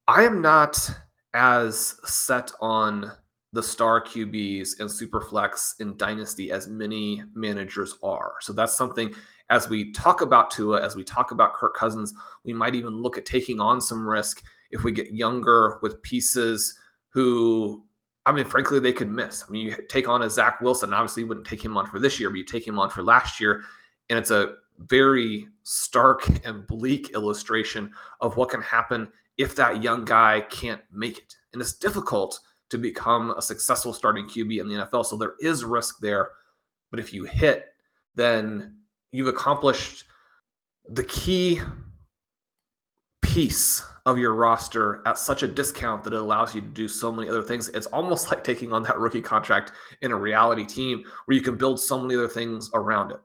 I 0.09 0.23
am 0.25 0.41
not 0.41 0.91
as 1.35 1.97
set 2.05 2.53
on 2.61 3.13
the 3.53 3.63
star 3.63 4.01
QBs 4.01 4.79
and 4.79 4.89
Superflex 4.89 5.81
in 5.81 5.97
Dynasty 5.97 6.53
as 6.53 6.69
many 6.69 7.23
managers 7.35 7.97
are. 8.03 8.35
So 8.41 8.53
that's 8.53 8.77
something 8.77 9.13
as 9.51 9.69
we 9.69 9.91
talk 9.93 10.21
about 10.21 10.51
Tua, 10.51 10.81
as 10.81 10.95
we 10.95 11.03
talk 11.03 11.33
about 11.33 11.55
Kirk 11.55 11.75
Cousins, 11.75 12.15
we 12.45 12.53
might 12.53 12.77
even 12.77 13.03
look 13.03 13.19
at 13.19 13.27
taking 13.27 13.61
on 13.61 13.81
some 13.81 14.09
risk 14.09 14.43
if 14.71 14.85
we 14.85 14.93
get 14.93 15.13
younger 15.13 15.79
with 15.83 16.01
pieces 16.03 16.79
who, 17.09 17.85
I 18.25 18.33
mean, 18.33 18.45
frankly, 18.45 18.79
they 18.79 18.93
could 18.93 19.11
miss. 19.11 19.45
I 19.47 19.51
mean, 19.51 19.67
you 19.67 19.77
take 19.89 20.09
on 20.09 20.23
a 20.23 20.31
Zach 20.31 20.61
Wilson, 20.61 20.95
obviously, 20.95 21.25
you 21.25 21.29
wouldn't 21.29 21.47
take 21.47 21.65
him 21.65 21.77
on 21.77 21.87
for 21.87 21.99
this 21.99 22.21
year, 22.21 22.31
but 22.31 22.39
you 22.39 22.45
take 22.45 22.67
him 22.67 22.79
on 22.79 22.91
for 22.91 23.03
last 23.03 23.41
year. 23.41 23.65
And 24.09 24.19
it's 24.19 24.31
a 24.31 24.55
very 24.87 25.47
stark 25.63 26.27
and 26.45 26.67
bleak 26.67 27.11
illustration 27.11 27.93
of 28.21 28.37
what 28.37 28.51
can 28.51 28.63
happen 28.63 29.09
if 29.39 29.55
that 29.57 29.83
young 29.83 30.05
guy 30.05 30.41
can't 30.51 30.83
make 30.93 31.19
it. 31.19 31.35
And 31.53 31.61
it's 31.61 31.75
difficult 31.75 32.41
to 32.71 32.79
become 32.79 33.31
a 33.33 33.43
successful 33.43 33.93
starting 33.93 34.27
QB 34.27 34.61
in 34.61 34.69
the 34.69 34.75
NFL. 34.87 35.05
So 35.05 35.17
there 35.17 35.35
is 35.41 35.65
risk 35.65 35.99
there. 36.01 36.31
But 36.91 37.01
if 37.01 37.13
you 37.13 37.25
hit, 37.25 37.67
then 38.15 38.77
you've 39.13 39.29
accomplished 39.29 40.05
the 40.89 41.05
key 41.05 41.61
piece 43.23 43.85
of 44.07 44.19
your 44.19 44.35
roster 44.35 45.03
at 45.07 45.19
such 45.19 45.43
a 45.43 45.49
discount 45.49 46.03
that 46.05 46.13
it 46.13 46.19
allows 46.19 46.55
you 46.55 46.61
to 46.61 46.67
do 46.67 46.89
so 46.89 47.13
many 47.13 47.29
other 47.29 47.43
things. 47.43 47.69
It's 47.69 47.87
almost 47.87 48.31
like 48.31 48.43
taking 48.43 48.73
on 48.73 48.83
that 48.85 48.99
rookie 48.99 49.21
contract 49.21 49.73
in 50.03 50.13
a 50.13 50.17
reality 50.17 50.65
team 50.65 51.05
where 51.25 51.37
you 51.37 51.43
can 51.43 51.57
build 51.57 51.81
so 51.81 52.01
many 52.01 52.15
other 52.15 52.29
things 52.29 52.71
around 52.75 53.13
it. 53.13 53.21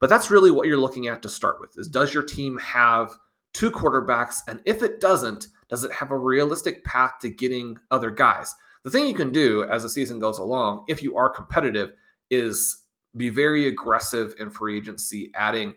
But 0.00 0.08
that's 0.08 0.30
really 0.30 0.50
what 0.50 0.66
you're 0.66 0.78
looking 0.78 1.06
at 1.06 1.22
to 1.22 1.28
start 1.28 1.60
with 1.60 1.78
is 1.78 1.88
does 1.88 2.12
your 2.12 2.22
team 2.22 2.58
have 2.58 3.12
two 3.52 3.70
quarterbacks 3.70 4.38
and 4.48 4.60
if 4.64 4.82
it 4.82 5.00
doesn't, 5.00 5.48
does 5.68 5.84
it 5.84 5.92
have 5.92 6.10
a 6.10 6.18
realistic 6.18 6.84
path 6.84 7.14
to 7.20 7.28
getting 7.28 7.78
other 7.90 8.10
guys? 8.10 8.54
The 8.82 8.90
thing 8.90 9.06
you 9.06 9.14
can 9.14 9.30
do 9.30 9.64
as 9.64 9.82
the 9.82 9.90
season 9.90 10.18
goes 10.18 10.38
along 10.38 10.84
if 10.88 11.02
you 11.02 11.16
are 11.16 11.28
competitive 11.28 11.92
is 12.30 12.84
be 13.16 13.28
very 13.28 13.66
aggressive 13.68 14.34
in 14.38 14.50
free 14.50 14.76
agency 14.76 15.30
adding 15.34 15.74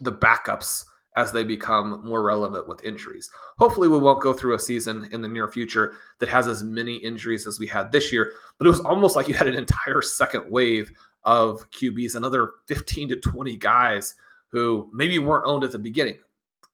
the 0.00 0.12
backups 0.12 0.84
as 1.16 1.32
they 1.32 1.42
become 1.42 2.02
more 2.04 2.22
relevant 2.22 2.68
with 2.68 2.84
injuries. 2.84 3.30
Hopefully, 3.58 3.88
we 3.88 3.98
won't 3.98 4.20
go 4.20 4.34
through 4.34 4.54
a 4.54 4.58
season 4.58 5.08
in 5.12 5.22
the 5.22 5.28
near 5.28 5.48
future 5.48 5.94
that 6.18 6.28
has 6.28 6.46
as 6.46 6.62
many 6.62 6.96
injuries 6.96 7.46
as 7.46 7.58
we 7.58 7.66
had 7.66 7.90
this 7.90 8.12
year, 8.12 8.32
but 8.58 8.66
it 8.66 8.70
was 8.70 8.80
almost 8.80 9.16
like 9.16 9.26
you 9.26 9.34
had 9.34 9.48
an 9.48 9.54
entire 9.54 10.02
second 10.02 10.44
wave 10.50 10.92
of 11.26 11.68
QBs, 11.70 12.14
another 12.14 12.52
15 12.68 13.10
to 13.10 13.16
20 13.16 13.56
guys 13.56 14.14
who 14.48 14.88
maybe 14.92 15.18
weren't 15.18 15.46
owned 15.46 15.64
at 15.64 15.72
the 15.72 15.78
beginning. 15.78 16.18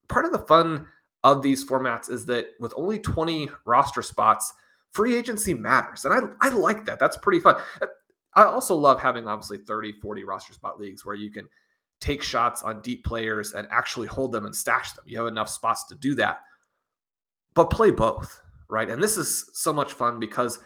Part 0.09 0.27
of 0.27 0.33
the 0.33 0.39
fun 0.39 0.87
of 1.25 1.43
these 1.43 1.65
formats 1.65 2.11
is 2.11 2.27
that 2.27 2.49
with 2.61 2.75
only 2.77 2.99
20 2.99 3.49
roster 3.65 4.03
spots, 4.03 4.53
free 4.93 5.17
agency 5.17 5.55
matters. 5.55 6.05
And 6.05 6.15
I, 6.15 6.47
I 6.47 6.51
like 6.51 6.85
that. 6.85 6.99
That's 6.99 7.17
pretty 7.17 7.41
fun. 7.41 7.57
Uh, 7.81 7.87
I 8.35 8.45
also 8.45 8.75
love 8.75 9.01
having 9.01 9.27
obviously 9.27 9.59
30, 9.59 9.93
40 10.01 10.25
roster 10.25 10.53
spot 10.53 10.79
leagues 10.79 11.05
where 11.05 11.15
you 11.15 11.31
can 11.31 11.49
take 12.01 12.23
shots 12.23 12.63
on 12.63 12.83
deep 12.83 13.05
players 13.05 13.53
and 13.53 13.67
actually 13.71 14.07
hold 14.07 14.33
them 14.33 14.45
and 14.45 14.55
stash 14.55 14.93
them. 14.93 15.05
You 15.07 15.19
have 15.19 15.29
enough 15.29 15.49
spots 15.49 15.85
to 15.85 15.95
do 15.95 16.15
that. 16.17 16.41
But 17.55 17.71
play 17.71 17.91
both, 17.91 18.41
right? 18.69 18.89
And 18.89 19.03
this 19.03 19.17
is 19.17 19.51
so 19.55 19.73
much 19.73 19.93
fun 19.93 20.19
because 20.19 20.59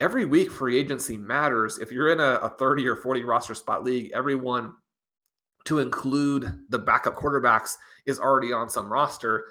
every 0.00 0.24
week 0.24 0.50
free 0.50 0.78
agency 0.78 1.16
matters. 1.16 1.78
If 1.78 1.90
you're 1.90 2.12
in 2.12 2.20
a, 2.20 2.34
a 2.42 2.50
30 2.50 2.86
or 2.86 2.96
40 2.96 3.24
roster 3.24 3.54
spot 3.54 3.84
league, 3.84 4.10
everyone 4.14 4.74
to 5.64 5.80
include 5.80 6.60
the 6.68 6.78
backup 6.78 7.16
quarterbacks 7.16 7.74
is 8.06 8.20
already 8.20 8.52
on 8.52 8.68
some 8.68 8.92
roster. 8.92 9.44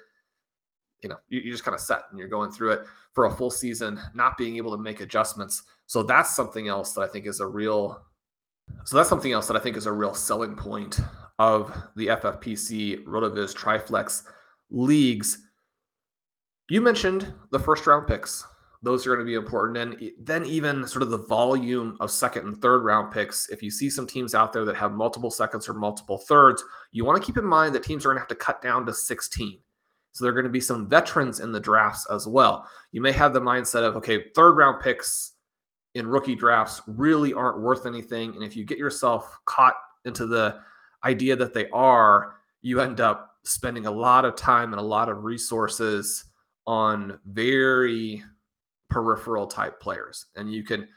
You 1.01 1.09
know, 1.09 1.17
you, 1.27 1.41
you 1.41 1.51
just 1.51 1.65
kind 1.65 1.75
of 1.75 1.81
set 1.81 2.03
and 2.09 2.19
you're 2.19 2.27
going 2.27 2.51
through 2.51 2.71
it 2.71 2.81
for 3.13 3.25
a 3.25 3.31
full 3.31 3.51
season, 3.51 3.99
not 4.13 4.37
being 4.37 4.57
able 4.57 4.71
to 4.71 4.81
make 4.81 5.01
adjustments. 5.01 5.63
So 5.87 6.03
that's 6.03 6.35
something 6.35 6.67
else 6.67 6.93
that 6.93 7.01
I 7.01 7.07
think 7.07 7.27
is 7.27 7.39
a 7.39 7.47
real 7.47 8.01
so 8.83 8.97
that's 8.97 9.09
something 9.09 9.31
else 9.31 9.47
that 9.47 9.55
I 9.55 9.59
think 9.59 9.77
is 9.77 9.85
a 9.85 9.91
real 9.91 10.13
selling 10.13 10.55
point 10.55 10.99
of 11.39 11.75
the 11.95 12.07
FFPC 12.07 13.03
RotoViz 13.05 13.53
Triflex 13.55 14.23
leagues. 14.69 15.37
You 16.69 16.81
mentioned 16.81 17.31
the 17.51 17.59
first 17.59 17.85
round 17.85 18.07
picks. 18.07 18.45
Those 18.85 19.07
are 19.07 19.15
going 19.15 19.25
to 19.25 19.29
be 19.29 19.33
important. 19.33 19.77
And 19.77 20.11
then, 20.19 20.45
even 20.45 20.87
sort 20.87 21.01
of 21.01 21.09
the 21.09 21.17
volume 21.17 21.97
of 21.99 22.11
second 22.11 22.45
and 22.45 22.61
third 22.61 22.83
round 22.83 23.11
picks. 23.11 23.49
If 23.49 23.63
you 23.63 23.71
see 23.71 23.89
some 23.89 24.05
teams 24.05 24.35
out 24.35 24.53
there 24.53 24.63
that 24.63 24.75
have 24.75 24.91
multiple 24.91 25.31
seconds 25.31 25.67
or 25.67 25.73
multiple 25.73 26.19
thirds, 26.19 26.63
you 26.91 27.03
want 27.03 27.19
to 27.19 27.25
keep 27.25 27.37
in 27.37 27.45
mind 27.45 27.73
that 27.73 27.83
teams 27.83 28.05
are 28.05 28.09
going 28.09 28.17
to 28.17 28.21
have 28.21 28.27
to 28.27 28.35
cut 28.35 28.61
down 28.61 28.85
to 28.85 28.93
16. 28.93 29.59
So 30.11 30.23
there 30.23 30.29
are 30.29 30.35
going 30.35 30.45
to 30.45 30.51
be 30.51 30.61
some 30.61 30.87
veterans 30.87 31.39
in 31.39 31.51
the 31.51 31.59
drafts 31.59 32.05
as 32.11 32.27
well. 32.27 32.69
You 32.91 33.01
may 33.01 33.11
have 33.11 33.33
the 33.33 33.41
mindset 33.41 33.81
of, 33.81 33.95
okay, 33.97 34.25
third 34.35 34.51
round 34.51 34.81
picks 34.81 35.33
in 35.95 36.07
rookie 36.07 36.35
drafts 36.35 36.81
really 36.85 37.33
aren't 37.33 37.61
worth 37.61 37.87
anything. 37.87 38.35
And 38.35 38.43
if 38.43 38.55
you 38.55 38.65
get 38.65 38.77
yourself 38.77 39.35
caught 39.45 39.75
into 40.05 40.27
the 40.27 40.59
idea 41.03 41.35
that 41.35 41.55
they 41.55 41.69
are, 41.71 42.35
you 42.61 42.81
end 42.81 43.01
up 43.01 43.31
spending 43.43 43.87
a 43.87 43.91
lot 43.91 44.25
of 44.25 44.35
time 44.35 44.73
and 44.73 44.79
a 44.79 44.85
lot 44.85 45.09
of 45.09 45.23
resources 45.23 46.25
on 46.67 47.19
very 47.25 48.23
peripheral 48.89 49.47
type 49.47 49.79
players. 49.79 50.27
And 50.35 50.53
you 50.53 50.63
can 50.63 50.87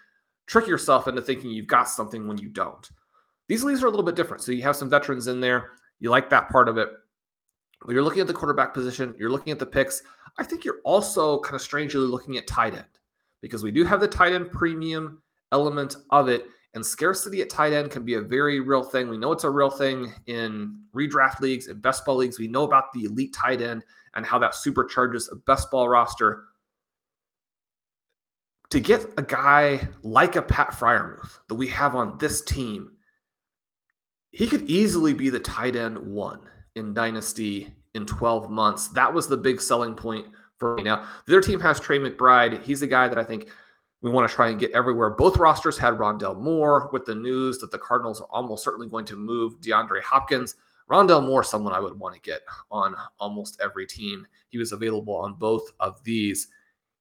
trick 0.46 0.66
yourself 0.66 1.08
into 1.08 1.22
thinking 1.22 1.50
you've 1.50 1.66
got 1.66 1.88
something 1.88 2.26
when 2.26 2.38
you 2.38 2.48
don't. 2.48 2.88
These 3.48 3.64
leagues 3.64 3.82
are 3.82 3.86
a 3.86 3.90
little 3.90 4.04
bit 4.04 4.16
different. 4.16 4.42
So 4.42 4.52
you 4.52 4.62
have 4.62 4.76
some 4.76 4.90
veterans 4.90 5.26
in 5.26 5.40
there. 5.40 5.72
You 6.00 6.10
like 6.10 6.30
that 6.30 6.48
part 6.50 6.68
of 6.68 6.78
it. 6.78 6.88
But 7.84 7.92
you're 7.92 8.02
looking 8.02 8.20
at 8.20 8.26
the 8.26 8.34
quarterback 8.34 8.74
position, 8.74 9.14
you're 9.18 9.30
looking 9.30 9.52
at 9.52 9.58
the 9.58 9.66
picks. 9.66 10.02
I 10.38 10.44
think 10.44 10.64
you're 10.64 10.80
also 10.84 11.40
kind 11.40 11.54
of 11.54 11.62
strangely 11.62 12.00
looking 12.00 12.36
at 12.36 12.46
tight 12.46 12.74
end 12.74 12.84
because 13.40 13.62
we 13.62 13.70
do 13.70 13.84
have 13.84 14.00
the 14.00 14.08
tight 14.08 14.32
end 14.32 14.50
premium 14.50 15.22
element 15.52 15.96
of 16.10 16.28
it. 16.28 16.46
And 16.74 16.84
scarcity 16.84 17.40
at 17.40 17.50
tight 17.50 17.72
end 17.72 17.90
can 17.90 18.04
be 18.04 18.14
a 18.14 18.20
very 18.20 18.60
real 18.60 18.82
thing. 18.82 19.08
We 19.08 19.16
know 19.16 19.32
it's 19.32 19.44
a 19.44 19.50
real 19.50 19.70
thing 19.70 20.12
in 20.26 20.80
redraft 20.94 21.40
leagues 21.40 21.68
and 21.68 21.80
best 21.80 22.04
ball 22.04 22.16
leagues. 22.16 22.38
We 22.38 22.48
know 22.48 22.64
about 22.64 22.92
the 22.92 23.04
elite 23.04 23.32
tight 23.32 23.62
end 23.62 23.84
and 24.14 24.26
how 24.26 24.38
that 24.40 24.52
supercharges 24.52 25.32
a 25.32 25.36
best 25.36 25.70
ball 25.70 25.88
roster. 25.88 26.44
To 28.70 28.80
get 28.80 29.06
a 29.16 29.22
guy 29.22 29.88
like 30.02 30.36
a 30.36 30.42
Pat 30.42 30.72
Freiermuth 30.72 31.38
that 31.48 31.54
we 31.54 31.68
have 31.68 31.94
on 31.94 32.18
this 32.18 32.42
team, 32.42 32.92
he 34.30 34.46
could 34.46 34.62
easily 34.68 35.14
be 35.14 35.30
the 35.30 35.40
tight 35.40 35.74
end 35.74 35.98
one 35.98 36.40
in 36.74 36.92
Dynasty 36.92 37.72
in 37.94 38.04
12 38.04 38.50
months. 38.50 38.88
That 38.88 39.12
was 39.12 39.26
the 39.26 39.36
big 39.36 39.60
selling 39.60 39.94
point 39.94 40.26
for 40.58 40.76
me. 40.76 40.82
Now, 40.82 41.06
the 41.26 41.32
other 41.34 41.40
team 41.40 41.60
has 41.60 41.80
Trey 41.80 41.98
McBride. 41.98 42.62
He's 42.62 42.82
a 42.82 42.86
guy 42.86 43.08
that 43.08 43.18
I 43.18 43.24
think 43.24 43.48
we 44.02 44.10
want 44.10 44.28
to 44.28 44.34
try 44.34 44.48
and 44.48 44.60
get 44.60 44.70
everywhere. 44.72 45.10
Both 45.10 45.38
rosters 45.38 45.78
had 45.78 45.94
Rondale 45.94 46.38
Moore 46.38 46.88
with 46.92 47.04
the 47.04 47.14
news 47.14 47.58
that 47.58 47.70
the 47.70 47.78
Cardinals 47.78 48.20
are 48.20 48.28
almost 48.30 48.62
certainly 48.62 48.88
going 48.88 49.06
to 49.06 49.16
move 49.16 49.60
DeAndre 49.60 50.02
Hopkins. 50.02 50.56
Rondale 50.90 51.26
Moore, 51.26 51.42
someone 51.42 51.72
I 51.72 51.80
would 51.80 51.98
want 51.98 52.14
to 52.14 52.20
get 52.20 52.42
on 52.70 52.94
almost 53.18 53.60
every 53.62 53.86
team. 53.86 54.26
He 54.48 54.58
was 54.58 54.72
available 54.72 55.16
on 55.16 55.34
both 55.34 55.72
of 55.80 56.02
these. 56.04 56.48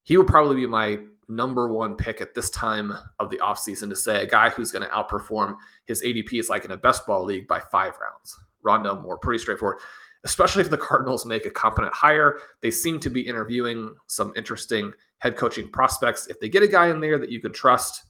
He 0.04 0.18
would 0.18 0.28
probably 0.28 0.56
be 0.56 0.66
my 0.66 1.00
number 1.28 1.72
one 1.72 1.96
pick 1.96 2.22
at 2.22 2.34
this 2.34 2.50
time 2.50 2.94
of 3.20 3.30
the 3.30 3.38
offseason 3.38 3.90
to 3.90 3.96
say 3.96 4.22
a 4.22 4.28
guy 4.28 4.50
who's 4.50 4.72
going 4.72 4.88
to 4.88 4.94
outperform 4.94 5.56
his 5.86 6.02
ADP 6.02 6.40
is 6.40 6.50
like 6.50 6.66
in 6.66 6.72
a 6.72 6.78
best 6.78 7.06
ball 7.06 7.24
league 7.24 7.48
by 7.48 7.60
five 7.60 7.94
rounds. 8.00 8.40
Rondale 8.66 9.02
Moore, 9.02 9.18
pretty 9.18 9.40
straightforward, 9.40 9.80
especially 10.24 10.62
if 10.62 10.70
the 10.70 10.78
Cardinals 10.78 11.26
make 11.26 11.46
a 11.46 11.50
competent 11.50 11.94
hire. 11.94 12.40
They 12.62 12.72
seem 12.72 13.00
to 13.02 13.10
be 13.10 13.22
interviewing 13.22 13.96
some 14.08 14.34
interesting 14.36 14.92
head 15.20 15.36
coaching 15.36 15.70
prospects. 15.70 16.28
If 16.28 16.40
they 16.40 16.50
get 16.50 16.64
a 16.64 16.68
guy 16.68 16.88
in 16.88 17.00
there 17.00 17.18
that 17.18 17.32
you 17.32 17.40
can 17.40 17.54
trust, 17.54 18.06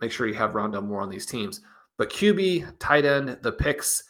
make 0.00 0.12
sure 0.12 0.26
you 0.26 0.34
have 0.34 0.52
Rondale 0.52 0.84
Moore 0.84 1.02
on 1.02 1.10
these 1.10 1.26
teams. 1.26 1.60
But 1.96 2.10
QB, 2.10 2.78
tight 2.78 3.04
end, 3.04 3.38
the 3.42 3.52
picks, 3.52 4.04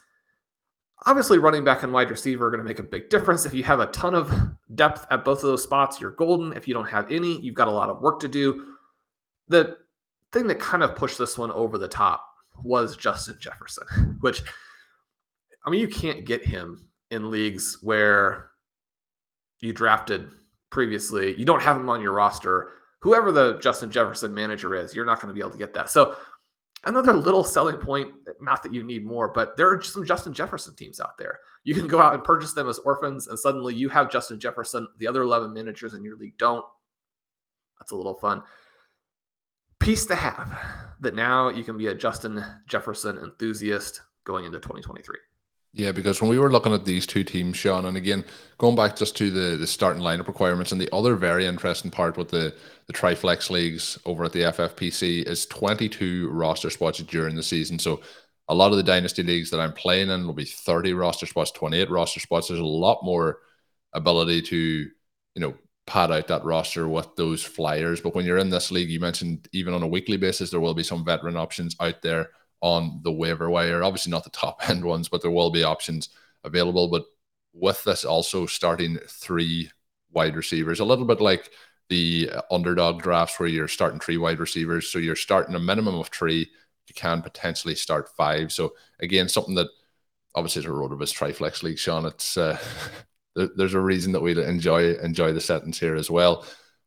obviously 1.06 1.38
running 1.38 1.64
back 1.64 1.82
and 1.82 1.92
wide 1.92 2.10
receiver 2.10 2.46
are 2.46 2.50
going 2.50 2.62
to 2.62 2.68
make 2.68 2.78
a 2.78 2.84
big 2.84 3.10
difference. 3.10 3.46
If 3.46 3.54
you 3.54 3.62
have 3.64 3.80
a 3.80 3.86
ton 3.86 4.14
of 4.14 4.32
depth 4.74 5.06
at 5.10 5.24
both 5.24 5.38
of 5.38 5.44
those 5.44 5.62
spots, 5.62 6.00
you're 6.00 6.12
golden. 6.12 6.52
If 6.52 6.66
you 6.66 6.74
don't 6.74 6.88
have 6.88 7.10
any, 7.10 7.40
you've 7.40 7.54
got 7.54 7.68
a 7.68 7.72
lot 7.72 7.90
of 7.90 8.00
work 8.00 8.20
to 8.20 8.28
do. 8.28 8.74
The 9.48 9.76
thing 10.32 10.46
that 10.48 10.58
kind 10.58 10.82
of 10.82 10.96
pushed 10.96 11.18
this 11.18 11.36
one 11.36 11.50
over 11.52 11.78
the 11.78 11.88
top 11.88 12.26
was 12.62 12.96
Justin 12.96 13.36
Jefferson, 13.40 14.16
which 14.20 14.42
I 15.66 15.70
mean, 15.70 15.80
you 15.80 15.88
can't 15.88 16.24
get 16.24 16.44
him 16.44 16.88
in 17.10 17.30
leagues 17.30 17.78
where 17.82 18.50
you 19.60 19.72
drafted 19.72 20.28
previously, 20.70 21.34
you 21.38 21.44
don't 21.44 21.62
have 21.62 21.76
him 21.76 21.88
on 21.88 22.02
your 22.02 22.12
roster 22.12 22.70
whoever 23.04 23.30
the 23.30 23.58
Justin 23.58 23.90
Jefferson 23.90 24.32
manager 24.32 24.74
is, 24.74 24.94
you're 24.94 25.04
not 25.04 25.20
going 25.20 25.28
to 25.28 25.34
be 25.34 25.40
able 25.40 25.50
to 25.50 25.58
get 25.58 25.74
that. 25.74 25.90
So 25.90 26.16
another 26.86 27.12
little 27.12 27.44
selling 27.44 27.76
point, 27.76 28.12
not 28.40 28.62
that 28.62 28.72
you 28.72 28.82
need 28.82 29.04
more, 29.04 29.28
but 29.28 29.56
there 29.56 29.72
are 29.72 29.82
some 29.82 30.04
Justin 30.04 30.32
Jefferson 30.32 30.74
teams 30.76 31.00
out 31.00 31.18
there. 31.18 31.40
You 31.64 31.74
can 31.74 31.86
go 31.86 32.00
out 32.00 32.14
and 32.14 32.22
purchase 32.22 32.52
them 32.52 32.68
as 32.68 32.78
orphans, 32.80 33.28
and 33.28 33.38
suddenly 33.38 33.74
you 33.74 33.88
have 33.88 34.10
Justin 34.10 34.38
Jefferson. 34.38 34.86
The 34.98 35.06
other 35.08 35.22
11 35.22 35.52
managers 35.52 35.94
in 35.94 36.04
your 36.04 36.16
league 36.16 36.38
don't. 36.38 36.64
That's 37.78 37.92
a 37.92 37.96
little 37.96 38.14
fun. 38.14 38.42
Piece 39.78 40.06
to 40.06 40.14
have 40.14 40.58
that 41.00 41.14
now 41.14 41.48
you 41.48 41.64
can 41.64 41.76
be 41.76 41.88
a 41.88 41.94
Justin 41.94 42.44
Jefferson 42.66 43.18
enthusiast 43.18 44.00
going 44.24 44.44
into 44.44 44.58
2023. 44.58 45.16
Yeah, 45.76 45.90
because 45.90 46.22
when 46.22 46.30
we 46.30 46.38
were 46.38 46.52
looking 46.52 46.72
at 46.72 46.84
these 46.84 47.04
two 47.04 47.24
teams, 47.24 47.56
Sean, 47.56 47.84
and 47.86 47.96
again 47.96 48.24
going 48.58 48.76
back 48.76 48.94
just 48.94 49.16
to 49.16 49.28
the 49.30 49.56
the 49.56 49.66
starting 49.66 50.02
lineup 50.02 50.28
requirements, 50.28 50.70
and 50.70 50.80
the 50.80 50.88
other 50.94 51.16
very 51.16 51.46
interesting 51.46 51.90
part 51.90 52.16
with 52.16 52.28
the 52.28 52.54
the 52.86 52.92
triflex 52.92 53.50
leagues 53.50 53.98
over 54.06 54.24
at 54.24 54.32
the 54.32 54.44
FFPC 54.44 55.24
is 55.24 55.46
22 55.46 56.30
roster 56.30 56.70
spots 56.70 57.00
during 57.00 57.34
the 57.34 57.42
season. 57.42 57.80
So 57.80 58.02
a 58.48 58.54
lot 58.54 58.70
of 58.70 58.76
the 58.76 58.84
dynasty 58.84 59.24
leagues 59.24 59.50
that 59.50 59.58
I'm 59.58 59.72
playing 59.72 60.10
in 60.10 60.26
will 60.26 60.34
be 60.34 60.44
30 60.44 60.92
roster 60.92 61.26
spots, 61.26 61.50
28 61.50 61.90
roster 61.90 62.20
spots. 62.20 62.48
There's 62.48 62.60
a 62.60 62.64
lot 62.64 63.00
more 63.02 63.40
ability 63.94 64.42
to 64.42 64.56
you 64.56 65.40
know 65.40 65.54
pad 65.86 66.12
out 66.12 66.28
that 66.28 66.44
roster 66.44 66.86
with 66.88 67.08
those 67.16 67.42
flyers. 67.42 68.00
But 68.00 68.14
when 68.14 68.24
you're 68.26 68.38
in 68.38 68.50
this 68.50 68.70
league, 68.70 68.90
you 68.90 69.00
mentioned 69.00 69.48
even 69.52 69.74
on 69.74 69.82
a 69.82 69.88
weekly 69.88 70.18
basis, 70.18 70.50
there 70.50 70.60
will 70.60 70.74
be 70.74 70.84
some 70.84 71.04
veteran 71.04 71.36
options 71.36 71.74
out 71.80 72.00
there 72.00 72.30
on 72.64 72.98
the 73.02 73.12
waiver 73.12 73.50
wire. 73.50 73.84
Obviously, 73.84 74.10
not 74.10 74.24
the 74.24 74.30
top 74.30 74.68
end 74.70 74.82
ones, 74.82 75.06
but 75.10 75.20
there 75.20 75.30
will 75.30 75.50
be 75.50 75.62
options 75.62 76.08
available. 76.44 76.88
But 76.88 77.04
with 77.52 77.84
this, 77.84 78.06
also 78.06 78.46
starting 78.46 78.98
three 79.06 79.70
wide 80.10 80.34
receivers, 80.34 80.80
a 80.80 80.84
little 80.84 81.04
bit 81.04 81.20
like 81.20 81.50
the 81.90 82.30
underdog 82.50 83.02
drafts 83.02 83.38
where 83.38 83.50
you're 83.50 83.68
starting 83.68 84.00
three 84.00 84.16
wide 84.16 84.40
receivers. 84.40 84.88
So 84.88 84.98
you're 84.98 85.14
starting 85.14 85.54
a 85.54 85.60
minimum 85.60 85.96
of 85.96 86.08
three. 86.08 86.50
You 86.88 86.94
can 86.94 87.20
potentially 87.20 87.74
start 87.74 88.08
five. 88.16 88.50
So 88.50 88.72
again, 88.98 89.28
something 89.28 89.54
that 89.56 89.68
obviously 90.34 90.60
is 90.60 90.66
a 90.66 90.70
RotoViz 90.70 91.12
Triflex 91.12 91.62
League, 91.62 91.78
Sean. 91.78 92.06
It's 92.06 92.38
uh, 92.38 92.58
there's 93.34 93.74
a 93.74 93.80
reason 93.80 94.12
that 94.12 94.22
we 94.22 94.42
enjoy 94.42 94.94
enjoy 94.94 95.34
the 95.34 95.40
settings 95.40 95.78
here 95.78 95.96
as 95.96 96.10
well 96.10 96.46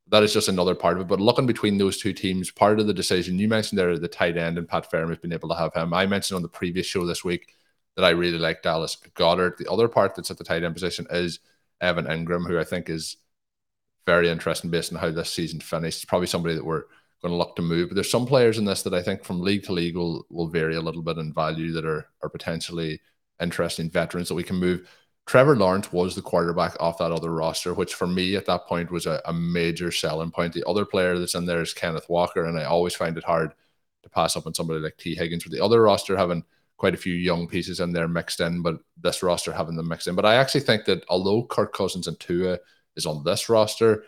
that 0.09 0.23
is 0.23 0.33
just 0.33 0.47
another 0.47 0.75
part 0.75 0.97
of 0.97 1.01
it. 1.01 1.07
But 1.07 1.19
looking 1.19 1.45
between 1.45 1.77
those 1.77 1.97
two 1.97 2.13
teams, 2.13 2.51
part 2.51 2.79
of 2.79 2.87
the 2.87 2.93
decision 2.93 3.39
you 3.39 3.47
mentioned 3.47 3.77
there, 3.77 3.97
the 3.97 4.07
tight 4.07 4.37
end 4.37 4.57
and 4.57 4.67
Pat 4.67 4.89
Freiermuth 4.89 5.21
been 5.21 5.33
able 5.33 5.49
to 5.49 5.55
have 5.55 5.73
him. 5.73 5.93
I 5.93 6.05
mentioned 6.05 6.37
on 6.37 6.41
the 6.41 6.47
previous 6.47 6.85
show 6.85 7.05
this 7.05 7.23
week 7.23 7.53
that 7.95 8.05
I 8.05 8.09
really 8.11 8.37
like 8.37 8.61
Dallas 8.61 8.95
Goedert. 9.15 9.57
The 9.57 9.69
other 9.69 9.87
part 9.87 10.15
that's 10.15 10.31
at 10.31 10.37
the 10.37 10.43
tight 10.43 10.63
end 10.63 10.73
position 10.73 11.07
is 11.09 11.39
Evan 11.81 12.05
Engram, 12.05 12.47
who 12.47 12.59
I 12.59 12.63
think 12.63 12.89
is 12.89 13.17
very 14.05 14.29
interesting 14.29 14.71
based 14.71 14.93
on 14.93 14.99
how 14.99 15.11
this 15.11 15.33
season 15.33 15.59
finished. 15.59 15.97
It's 15.97 16.05
probably 16.05 16.27
somebody 16.27 16.55
that 16.55 16.65
we're 16.65 16.85
going 17.21 17.31
to 17.31 17.37
look 17.37 17.55
to 17.57 17.61
move. 17.61 17.89
But 17.89 17.95
there's 17.95 18.11
some 18.11 18.25
players 18.25 18.57
in 18.57 18.65
this 18.65 18.83
that 18.83 18.93
I 18.93 19.01
think 19.01 19.23
from 19.23 19.41
league 19.41 19.63
to 19.63 19.73
league 19.73 19.97
will, 19.97 20.25
will 20.29 20.47
vary 20.47 20.75
a 20.75 20.81
little 20.81 21.01
bit 21.01 21.17
in 21.17 21.33
value 21.33 21.71
that 21.73 21.85
are 21.85 22.07
are 22.21 22.29
potentially 22.29 23.01
interesting 23.41 23.89
veterans 23.89 24.29
that 24.29 24.35
we 24.35 24.43
can 24.43 24.55
move. 24.55 24.87
Trevor 25.27 25.57
Lawrence 25.57 25.91
was 25.91 26.15
the 26.15 26.21
quarterback 26.21 26.77
off 26.79 26.99
that 26.99 27.11
other 27.11 27.33
roster, 27.33 27.73
which 27.73 27.93
for 27.93 28.07
me 28.07 28.37
at 28.37 28.45
that 28.45 28.65
point 28.65 28.89
was 28.89 29.05
a, 29.05 29.21
a, 29.25 29.33
major 29.33 29.91
selling 29.91 30.31
point. 30.31 30.53
The 30.53 30.65
other 30.65 30.85
player 30.85 31.19
that's 31.19 31.35
in 31.35 31.45
there 31.45 31.61
is 31.61 31.73
Kenneth 31.73 32.09
Walker, 32.09 32.45
and 32.45 32.57
I 32.57 32.63
always 32.63 32.95
find 32.95 33.17
it 33.17 33.25
hard 33.25 33.53
to 34.03 34.09
pass 34.09 34.37
up 34.37 34.47
on 34.47 34.53
somebody 34.53 34.79
like 34.79 34.95
Tee 34.95 35.15
Higgins 35.15 35.43
with 35.43 35.51
the 35.51 35.63
other 35.63 35.81
roster 35.81 36.15
having 36.15 36.45
quite 36.77 36.93
a 36.93 36.97
few 36.97 37.13
young 37.13 37.45
pieces 37.45 37.81
in 37.81 37.91
there 37.91 38.07
mixed 38.07 38.39
in, 38.39 38.61
but 38.61 38.79
this 39.01 39.21
roster 39.21 39.51
having 39.51 39.75
them 39.75 39.89
mixed 39.89 40.07
in. 40.07 40.15
But 40.15 40.25
I 40.25 40.35
actually 40.35 40.61
think 40.61 40.85
that 40.85 41.03
although 41.09 41.43
Kirk 41.43 41.73
Cousins 41.73 42.07
and 42.07 42.17
Tua 42.21 42.59
is 42.95 43.05
on 43.05 43.25
this 43.25 43.49
roster, 43.49 44.05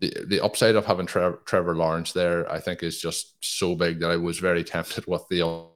the 0.00 0.24
the 0.26 0.42
upside 0.42 0.74
of 0.74 0.86
having 0.86 1.06
Tre- 1.06 1.34
Trevor 1.44 1.76
Lawrence 1.76 2.12
there, 2.12 2.50
I 2.50 2.60
think, 2.60 2.82
is 2.82 2.98
just 2.98 3.34
so 3.40 3.74
big 3.74 4.00
that 4.00 4.10
I 4.10 4.16
was 4.16 4.38
very 4.38 4.64
tempted 4.74 5.06
with 5.06 5.28
the 5.28 5.66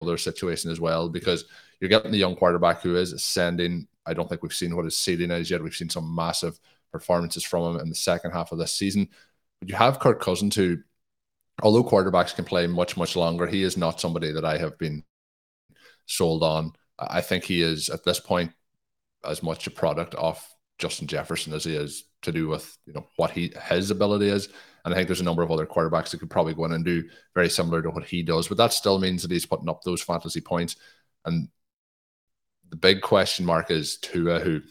other 0.00 0.16
situation 0.16 0.70
as 0.70 0.78
well 0.78 1.08
because 1.08 1.44
you're 1.80 1.90
getting 1.90 2.12
the 2.12 2.18
young 2.18 2.36
quarterback 2.36 2.82
who 2.82 2.94
is 2.94 3.12
ascending 3.12 3.88
I 4.08 4.14
don't 4.14 4.28
think 4.28 4.42
we've 4.42 4.52
seen 4.52 4.74
what 4.74 4.84
his 4.84 4.96
ceiling 4.96 5.30
is 5.30 5.50
yet. 5.50 5.62
We've 5.62 5.74
seen 5.74 5.90
some 5.90 6.14
massive 6.14 6.58
performances 6.92 7.44
from 7.44 7.74
him 7.74 7.80
in 7.80 7.88
the 7.88 7.94
second 7.94 8.32
half 8.32 8.52
of 8.52 8.58
this 8.58 8.72
season. 8.72 9.08
But 9.60 9.68
you 9.68 9.76
have 9.76 10.00
Kirk 10.00 10.20
Cousins 10.20 10.56
who, 10.56 10.78
although 11.62 11.84
quarterbacks 11.84 12.34
can 12.34 12.44
play 12.44 12.66
much, 12.66 12.96
much 12.96 13.16
longer, 13.16 13.46
he 13.46 13.62
is 13.62 13.76
not 13.76 14.00
somebody 14.00 14.32
that 14.32 14.44
I 14.44 14.58
have 14.58 14.78
been 14.78 15.04
sold 16.06 16.42
on. 16.42 16.72
I 16.98 17.20
think 17.20 17.44
he 17.44 17.62
is 17.62 17.90
at 17.90 18.04
this 18.04 18.18
point 18.18 18.52
as 19.24 19.42
much 19.42 19.66
a 19.66 19.70
product 19.70 20.14
of 20.14 20.42
Justin 20.78 21.06
Jefferson 21.06 21.52
as 21.52 21.64
he 21.64 21.74
is 21.74 22.04
to 22.22 22.32
do 22.32 22.48
with 22.48 22.76
you 22.86 22.92
know 22.92 23.06
what 23.16 23.30
he 23.30 23.52
his 23.68 23.90
ability 23.90 24.28
is. 24.28 24.48
And 24.84 24.94
I 24.94 24.96
think 24.96 25.08
there's 25.08 25.20
a 25.20 25.24
number 25.24 25.42
of 25.42 25.50
other 25.50 25.66
quarterbacks 25.66 26.10
that 26.10 26.20
could 26.20 26.30
probably 26.30 26.54
go 26.54 26.64
in 26.64 26.72
and 26.72 26.84
do 26.84 27.08
very 27.34 27.50
similar 27.50 27.82
to 27.82 27.90
what 27.90 28.04
he 28.04 28.22
does. 28.22 28.48
But 28.48 28.58
that 28.58 28.72
still 28.72 28.98
means 28.98 29.22
that 29.22 29.30
he's 29.30 29.44
putting 29.44 29.68
up 29.68 29.82
those 29.82 30.00
fantasy 30.00 30.40
points. 30.40 30.76
And 31.24 31.48
the 32.70 32.76
big 32.76 33.00
question 33.00 33.44
mark 33.44 33.70
is 33.70 33.98
Tua, 33.98 34.40
who, 34.40 34.52
you 34.52 34.62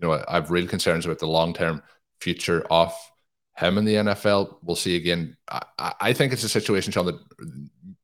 know, 0.00 0.22
I've 0.28 0.50
real 0.50 0.66
concerns 0.66 1.04
about 1.04 1.18
the 1.18 1.26
long 1.26 1.52
term 1.52 1.82
future 2.20 2.66
of 2.70 2.94
him 3.56 3.78
in 3.78 3.84
the 3.84 3.94
NFL. 3.96 4.56
We'll 4.62 4.76
see 4.76 4.96
again. 4.96 5.36
I, 5.50 5.94
I 6.00 6.12
think 6.12 6.32
it's 6.32 6.44
a 6.44 6.48
situation, 6.48 6.92
Sean, 6.92 7.06
that 7.06 7.20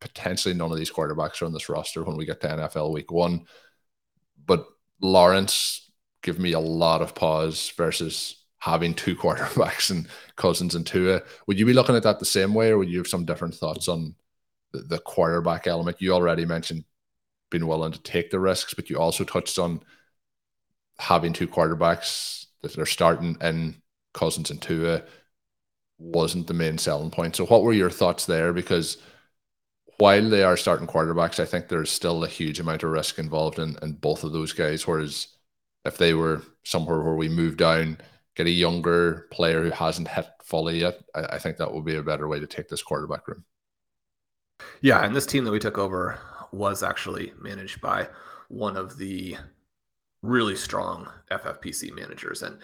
potentially 0.00 0.54
none 0.54 0.70
of 0.70 0.78
these 0.78 0.90
quarterbacks 0.90 1.40
are 1.40 1.46
on 1.46 1.52
this 1.52 1.68
roster 1.68 2.04
when 2.04 2.16
we 2.16 2.26
get 2.26 2.40
to 2.42 2.48
NFL 2.48 2.92
week 2.92 3.10
one. 3.10 3.46
But 4.44 4.66
Lawrence 5.00 5.90
give 6.22 6.38
me 6.38 6.52
a 6.52 6.60
lot 6.60 7.02
of 7.02 7.14
pause 7.14 7.72
versus 7.76 8.44
having 8.58 8.94
two 8.94 9.16
quarterbacks 9.22 9.90
and 9.90 10.08
Cousins 10.36 10.74
and 10.74 10.86
Tua. 10.86 11.22
Would 11.46 11.58
you 11.58 11.66
be 11.66 11.72
looking 11.72 11.96
at 11.96 12.02
that 12.02 12.18
the 12.18 12.24
same 12.24 12.54
way, 12.54 12.70
or 12.70 12.78
would 12.78 12.90
you 12.90 12.98
have 12.98 13.08
some 13.08 13.24
different 13.24 13.54
thoughts 13.54 13.88
on 13.88 14.14
the, 14.72 14.80
the 14.80 14.98
quarterback 14.98 15.66
element? 15.66 16.00
You 16.00 16.12
already 16.12 16.44
mentioned 16.44 16.84
been 17.58 17.66
willing 17.66 17.92
to 17.92 18.02
take 18.02 18.30
the 18.30 18.40
risks, 18.40 18.74
but 18.74 18.90
you 18.90 18.98
also 18.98 19.24
touched 19.24 19.58
on 19.58 19.80
having 20.98 21.32
two 21.32 21.48
quarterbacks 21.48 22.46
that 22.62 22.78
are 22.78 22.86
starting 22.86 23.36
in 23.40 23.76
Cousins 24.12 24.50
and 24.50 24.60
Tua 24.60 25.02
wasn't 25.98 26.46
the 26.46 26.54
main 26.54 26.76
selling 26.78 27.10
point. 27.10 27.36
So, 27.36 27.46
what 27.46 27.62
were 27.62 27.72
your 27.72 27.90
thoughts 27.90 28.26
there? 28.26 28.52
Because 28.52 28.98
while 29.98 30.28
they 30.28 30.42
are 30.42 30.56
starting 30.56 30.86
quarterbacks, 30.86 31.40
I 31.40 31.46
think 31.46 31.68
there's 31.68 31.90
still 31.90 32.24
a 32.24 32.28
huge 32.28 32.60
amount 32.60 32.82
of 32.82 32.90
risk 32.90 33.18
involved 33.18 33.58
in, 33.58 33.78
in 33.80 33.92
both 33.92 34.24
of 34.24 34.32
those 34.32 34.52
guys. 34.52 34.86
Whereas 34.86 35.28
if 35.86 35.96
they 35.96 36.12
were 36.12 36.42
somewhere 36.64 37.00
where 37.00 37.14
we 37.14 37.28
move 37.28 37.56
down, 37.56 37.98
get 38.34 38.46
a 38.46 38.50
younger 38.50 39.26
player 39.32 39.62
who 39.62 39.70
hasn't 39.70 40.08
hit 40.08 40.26
fully 40.42 40.80
yet, 40.80 40.98
I, 41.14 41.24
I 41.24 41.38
think 41.38 41.56
that 41.56 41.72
would 41.72 41.84
be 41.84 41.96
a 41.96 42.02
better 42.02 42.28
way 42.28 42.40
to 42.40 42.46
take 42.46 42.68
this 42.68 42.82
quarterback 42.82 43.26
room. 43.26 43.44
Yeah, 44.80 45.04
and 45.04 45.16
this 45.16 45.26
team 45.26 45.44
that 45.44 45.50
we 45.50 45.58
took 45.58 45.78
over 45.78 46.18
was 46.52 46.82
actually 46.82 47.32
managed 47.40 47.80
by 47.80 48.08
one 48.48 48.76
of 48.76 48.96
the 48.96 49.36
really 50.22 50.56
strong 50.56 51.08
FFPC 51.30 51.94
managers. 51.94 52.42
And 52.42 52.58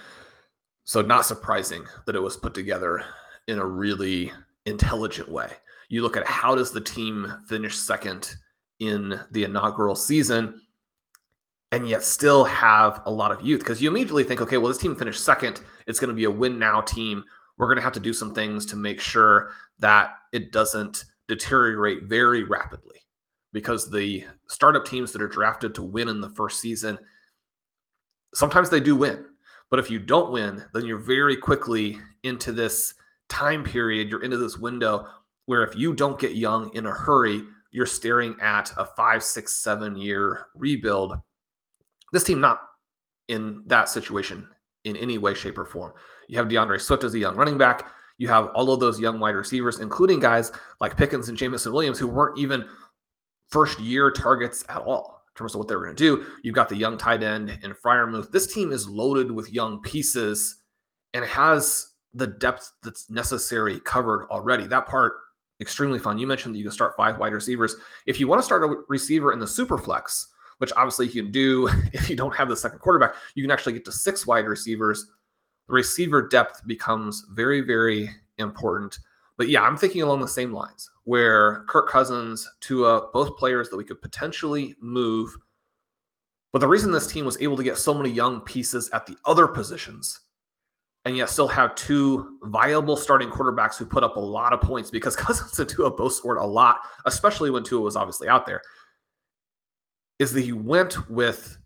so, 0.85 1.03
not 1.03 1.27
surprising 1.27 1.85
that 2.07 2.17
it 2.17 2.23
was 2.23 2.37
put 2.37 2.55
together 2.55 3.05
in 3.49 3.59
a 3.59 3.67
really 3.67 4.33
intelligent 4.67 5.29
way. 5.29 5.51
You 5.89 6.03
look 6.03 6.17
at 6.17 6.27
how 6.27 6.55
does 6.55 6.73
the 6.73 6.81
team 6.81 7.33
finish 7.49 7.77
second 7.77 8.35
in 8.81 9.21
the 9.31 9.45
inaugural 9.45 9.95
season 9.95 10.61
and 11.71 11.89
yet 11.89 12.03
still 12.03 12.45
have 12.45 13.01
a 13.07 13.11
lot 13.11 13.33
of 13.33 13.41
youth 13.43 13.61
because 13.61 13.81
you 13.81 13.89
immediately 13.89 14.25
think 14.25 14.41
okay 14.41 14.59
well 14.59 14.69
this 14.69 14.79
team 14.79 14.97
finished 14.97 15.25
second 15.25 15.61
it's 15.87 16.01
going 16.01 16.09
to 16.09 16.15
be 16.15 16.25
a 16.25 16.31
win 16.31 16.59
now 16.59 16.81
team 16.81 17.23
we're 17.57 17.67
going 17.67 17.77
to 17.77 17.83
have 17.83 17.93
to 17.93 18.01
do 18.01 18.13
some 18.13 18.35
things 18.35 18.67
to 18.67 18.77
make 18.77 19.01
sure 19.01 19.53
that 19.79 20.17
it 20.33 20.51
doesn't 20.51 21.05
deteriorate 21.29 22.05
very 22.05 22.43
rapidly 22.43 23.01
because 23.53 23.91
the 23.91 24.25
startup 24.49 24.85
teams 24.85 25.13
that 25.13 25.23
are 25.23 25.29
drafted 25.29 25.75
to 25.75 25.83
win 25.83 26.09
in 26.09 26.21
the 26.21 26.31
first 26.31 26.61
season, 26.61 26.99
sometimes 28.35 28.71
they 28.71 28.81
do 28.81 28.97
win. 28.97 29.25
But 29.71 29.79
if 29.79 29.91
you 29.91 29.99
don't 29.99 30.33
win, 30.33 30.63
then 30.75 30.85
you're 30.85 30.99
very 30.99 31.37
quickly 31.37 31.99
into 32.23 32.53
this 32.53 32.95
time 33.29 33.65
period, 33.65 34.09
you're 34.09 34.23
into 34.23 34.37
this 34.37 34.59
window 34.59 35.07
where 35.47 35.65
if 35.65 35.77
you 35.77 35.95
don't 35.95 36.21
get 36.21 36.37
young 36.37 36.71
in 36.75 36.87
a 36.87 36.91
hurry, 36.91 37.43
you're 37.71 37.87
staring 37.87 38.37
at 38.41 38.73
a 38.77 38.85
five, 38.85 39.23
six, 39.23 39.57
seven 39.57 39.97
year 39.97 40.47
rebuild. 40.55 41.19
This 42.13 42.25
team 42.25 42.41
not 42.41 42.61
in 43.29 43.63
that 43.67 43.89
situation 43.89 44.47
in 44.85 44.97
any 44.97 45.19
way, 45.19 45.35
shape, 45.35 45.59
or 45.59 45.65
form. 45.65 45.93
You 46.29 46.39
have 46.39 46.49
DeAndre 46.49 46.81
Swift 46.81 47.05
as 47.05 47.15
a 47.15 47.19
young 47.19 47.35
running 47.35 47.59
back. 47.59 47.91
You 48.19 48.29
have 48.29 48.49
all 48.55 48.73
of 48.73 48.81
those 48.81 49.01
young 49.01 49.19
wide 49.19 49.35
receivers, 49.35 49.81
including 49.81 50.21
guys 50.21 50.53
like 50.81 50.97
Pickens 50.97 51.29
and 51.29 51.39
Jameson 51.39 51.73
Williams, 51.73 51.99
who 51.99 52.09
weren't 52.09 52.39
even 52.39 52.67
first 53.53 53.79
year 53.79 54.11
targets 54.11 54.65
at 54.69 54.79
all 54.79 55.23
in 55.29 55.39
terms 55.39 55.55
of 55.55 55.59
what 55.59 55.69
they 55.69 55.77
were 55.77 55.85
going 55.85 55.95
to 55.95 56.17
do. 56.17 56.27
You've 56.43 56.55
got 56.55 56.69
the 56.69 56.77
young 56.77 56.97
tight 56.97 57.23
end 57.23 57.59
in 57.63 57.75
Freiermuth. 57.75 58.33
This 58.33 58.53
team 58.53 58.73
is 58.73 58.89
loaded 58.89 59.31
with 59.31 59.53
young 59.53 59.81
pieces 59.83 60.63
and 61.15 61.25
has 61.25 61.93
the 62.15 62.27
depth 62.27 62.73
that's 62.83 63.11
necessary 63.11 63.79
covered 63.81 64.27
already. 64.31 64.67
That 64.67 64.87
part 64.87 65.13
extremely 65.61 65.99
fun. 65.99 66.19
You 66.19 66.27
mentioned 66.27 66.55
that 66.55 66.59
you 66.59 66.65
can 66.65 66.73
start 66.73 66.97
five 66.97 67.19
wide 67.19 67.33
receivers. 67.33 67.77
If 68.07 68.19
you 68.19 68.27
want 68.27 68.41
to 68.41 68.45
start 68.45 68.65
a 68.65 68.75
receiver 68.89 69.33
in 69.33 69.39
the 69.39 69.47
super 69.47 69.79
flex, 69.79 70.29
which 70.59 70.73
obviously 70.77 71.07
you 71.07 71.23
can 71.23 71.31
do 71.31 71.69
if 71.93 72.11
you 72.11 72.17
don't 72.17 72.35
have 72.35 72.49
the 72.49 72.57
second 72.57 72.81
quarterback, 72.81 73.15
you 73.35 73.43
can 73.43 73.51
actually 73.51 73.75
get 73.75 73.85
to 73.85 73.93
six 73.93 74.27
wide 74.27 74.47
receivers. 74.47 75.07
The 75.69 75.75
receiver 75.75 76.27
depth 76.29 76.67
becomes 76.67 77.27
very, 77.31 77.61
very 77.61 78.11
important 78.39 78.99
But 79.39 79.49
yeah, 79.49 79.63
I'm 79.63 79.77
thinking 79.77 80.03
along 80.03 80.21
the 80.21 80.29
same 80.29 80.53
lines 80.53 80.91
where 81.05 81.65
Kirk 81.69 81.89
Cousins, 81.89 82.49
Tua, 82.61 83.09
both 83.13 83.37
players 83.37 83.69
that 83.71 83.77
we 83.77 83.85
could 83.85 84.01
potentially 84.01 84.77
move. 84.81 85.37
But 86.53 86.61
the 86.61 86.69
reason 86.69 86.93
this 86.93 87.07
team 87.07 87.25
was 87.25 87.41
able 87.41 87.57
to 87.57 87.63
get 87.63 87.79
so 87.79 87.95
many 87.95 88.11
young 88.11 88.41
pieces 88.43 88.91
at 88.91 89.07
the 89.07 89.17
other 89.25 89.47
positions 89.47 90.21
and 91.05 91.17
yet 91.17 91.29
still 91.29 91.49
have 91.49 91.75
two 91.75 92.39
viable 92.45 92.97
starting 92.97 93.29
quarterbacks 93.29 93.77
who 93.77 93.85
put 93.85 94.05
up 94.05 94.17
a 94.17 94.21
lot 94.21 94.53
of 94.53 94.61
points 94.61 94.91
because 94.91 95.17
Cousins 95.17 95.59
and 95.59 95.69
Tua 95.69 95.91
both 95.91 96.13
scored 96.13 96.39
a 96.39 96.45
lot, 96.45 96.81
especially 97.07 97.51
when 97.51 97.65
Tua 97.65 97.81
was 97.81 97.97
obviously 97.97 98.29
out 98.29 98.47
there, 98.47 98.63
is 100.19 100.33
that 100.33 100.43
he 100.43 100.53
went 100.53 101.11
with 101.11 101.59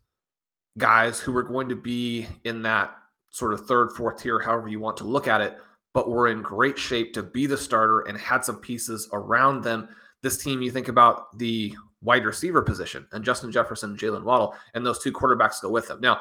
guys 0.78 1.20
who 1.20 1.32
were 1.32 1.42
going 1.42 1.68
to 1.68 1.76
be 1.76 2.26
in 2.44 2.62
that 2.62 2.96
sort 3.30 3.52
of 3.52 3.66
third, 3.66 3.92
fourth 3.92 4.22
tier, 4.22 4.38
however 4.38 4.68
you 4.68 4.80
want 4.80 4.96
to 4.98 5.04
look 5.04 5.28
at 5.28 5.40
it, 5.40 5.58
but 5.96 6.08
we 6.08 6.14
were 6.14 6.28
in 6.28 6.42
great 6.42 6.78
shape 6.78 7.14
to 7.14 7.22
be 7.22 7.46
the 7.46 7.56
starter 7.56 8.00
and 8.00 8.18
had 8.18 8.44
some 8.44 8.56
pieces 8.56 9.08
around 9.14 9.64
them. 9.64 9.88
This 10.22 10.36
team, 10.36 10.60
you 10.60 10.70
think 10.70 10.88
about 10.88 11.38
the 11.38 11.74
wide 12.02 12.26
receiver 12.26 12.60
position 12.60 13.06
and 13.12 13.24
Justin 13.24 13.50
Jefferson, 13.50 13.96
Jaylen 13.96 14.22
Waddle, 14.22 14.54
and 14.74 14.84
those 14.84 14.98
two 14.98 15.10
quarterbacks 15.10 15.62
go 15.62 15.70
with 15.70 15.88
them. 15.88 16.02
Now, 16.02 16.20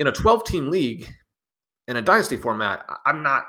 in 0.00 0.08
a 0.08 0.12
12 0.12 0.42
team 0.42 0.70
league, 0.72 1.08
in 1.86 1.98
a 1.98 2.02
dynasty 2.02 2.36
format, 2.36 2.84
I'm 3.06 3.22
not 3.22 3.44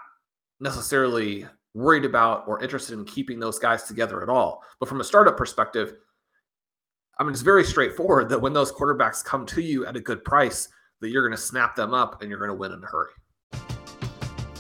necessarily 0.59 1.47
worried 1.73 2.05
about 2.05 2.47
or 2.47 2.62
interested 2.62 2.93
in 2.93 3.03
keeping 3.03 3.39
those 3.39 3.57
guys 3.57 3.81
together 3.81 4.21
at 4.21 4.29
all. 4.29 4.62
But 4.79 4.88
from 4.88 5.01
a 5.01 5.03
startup 5.03 5.38
perspective, 5.38 5.95
I 7.17 7.23
mean, 7.23 7.31
it's 7.31 7.41
very 7.41 7.63
straightforward 7.63 8.29
that 8.29 8.41
when 8.41 8.53
those 8.53 8.71
quarterbacks 8.71 9.25
come 9.25 9.47
to 9.47 9.62
you 9.62 9.88
at 9.88 9.95
a 9.95 9.99
good 9.99 10.23
price, 10.23 10.69
that 11.01 11.09
you're 11.09 11.27
going 11.27 11.36
to 11.36 11.43
snap 11.43 11.75
them 11.75 11.95
up 11.95 12.21
and 12.21 12.29
you're 12.29 12.38
going 12.38 12.51
to 12.51 12.55
win 12.55 12.73
in 12.73 12.83
a 12.83 12.86
hurry. 12.86 13.09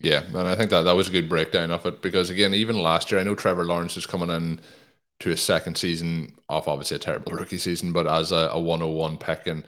Yeah, 0.00 0.22
and 0.22 0.48
I 0.48 0.54
think 0.54 0.70
that 0.70 0.82
that 0.82 0.96
was 0.96 1.08
a 1.08 1.12
good 1.12 1.28
breakdown 1.28 1.70
of 1.70 1.84
it 1.86 2.02
because 2.02 2.30
again, 2.30 2.54
even 2.54 2.80
last 2.80 3.10
year, 3.10 3.20
I 3.20 3.24
know 3.24 3.34
Trevor 3.34 3.64
Lawrence 3.64 3.96
is 3.96 4.06
coming 4.06 4.30
in 4.30 4.60
to 5.20 5.30
his 5.30 5.42
second 5.42 5.76
season 5.76 6.34
off 6.48 6.68
obviously 6.68 6.96
a 6.96 7.00
terrible 7.00 7.32
rookie 7.32 7.58
season, 7.58 7.92
but 7.92 8.06
as 8.06 8.30
a, 8.30 8.50
a 8.52 8.60
101 8.60 9.18
pick 9.18 9.48
and 9.48 9.64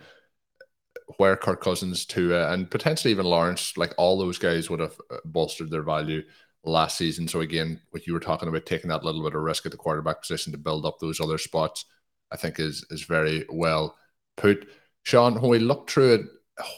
where 1.16 1.36
Kirk 1.36 1.60
Cousins 1.60 2.04
to 2.06 2.34
uh, 2.34 2.52
and 2.52 2.70
potentially 2.70 3.10
even 3.10 3.26
Lawrence, 3.26 3.76
like 3.76 3.92
all 3.96 4.18
those 4.18 4.38
guys 4.38 4.70
would 4.70 4.80
have 4.80 4.94
uh, 5.10 5.16
bolstered 5.24 5.70
their 5.70 5.82
value 5.82 6.22
last 6.64 6.96
season. 6.96 7.26
So 7.26 7.40
again, 7.40 7.80
what 7.90 8.06
you 8.06 8.12
were 8.12 8.20
talking 8.20 8.48
about 8.48 8.66
taking 8.66 8.90
that 8.90 9.04
little 9.04 9.22
bit 9.22 9.34
of 9.34 9.42
risk 9.42 9.66
at 9.66 9.72
the 9.72 9.78
quarterback 9.78 10.20
position 10.20 10.52
to 10.52 10.58
build 10.58 10.86
up 10.86 10.98
those 11.00 11.20
other 11.20 11.38
spots, 11.38 11.86
I 12.30 12.36
think 12.36 12.60
is 12.60 12.84
is 12.90 13.02
very 13.02 13.44
well 13.50 13.96
put. 14.36 14.68
Sean, 15.02 15.40
when 15.40 15.50
we 15.50 15.58
look 15.58 15.90
through 15.90 16.14
it, 16.14 16.20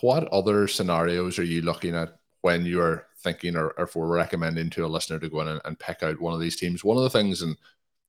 what 0.01 0.29
other 0.29 0.69
scenarios 0.69 1.39
are 1.39 1.45
you 1.45 1.61
looking 1.61 1.95
at 1.95 2.17
when 2.41 2.65
you're 2.65 3.07
thinking 3.23 3.57
or, 3.57 3.69
or 3.79 3.85
if 3.85 3.97
we're 3.97 4.07
recommending 4.07 4.71
to 4.71 4.85
a 4.85 4.89
listener 4.89 5.19
to 5.19 5.29
go 5.29 5.41
in 5.41 5.49
and, 5.49 5.61
and 5.65 5.79
pick 5.79 6.03
out 6.03 6.21
one 6.21 6.35
of 6.35 6.41
these 6.41 6.57
teams? 6.57 6.85
One 6.85 6.97
of 6.97 7.03
the 7.03 7.11
things, 7.11 7.43
and 7.43 7.57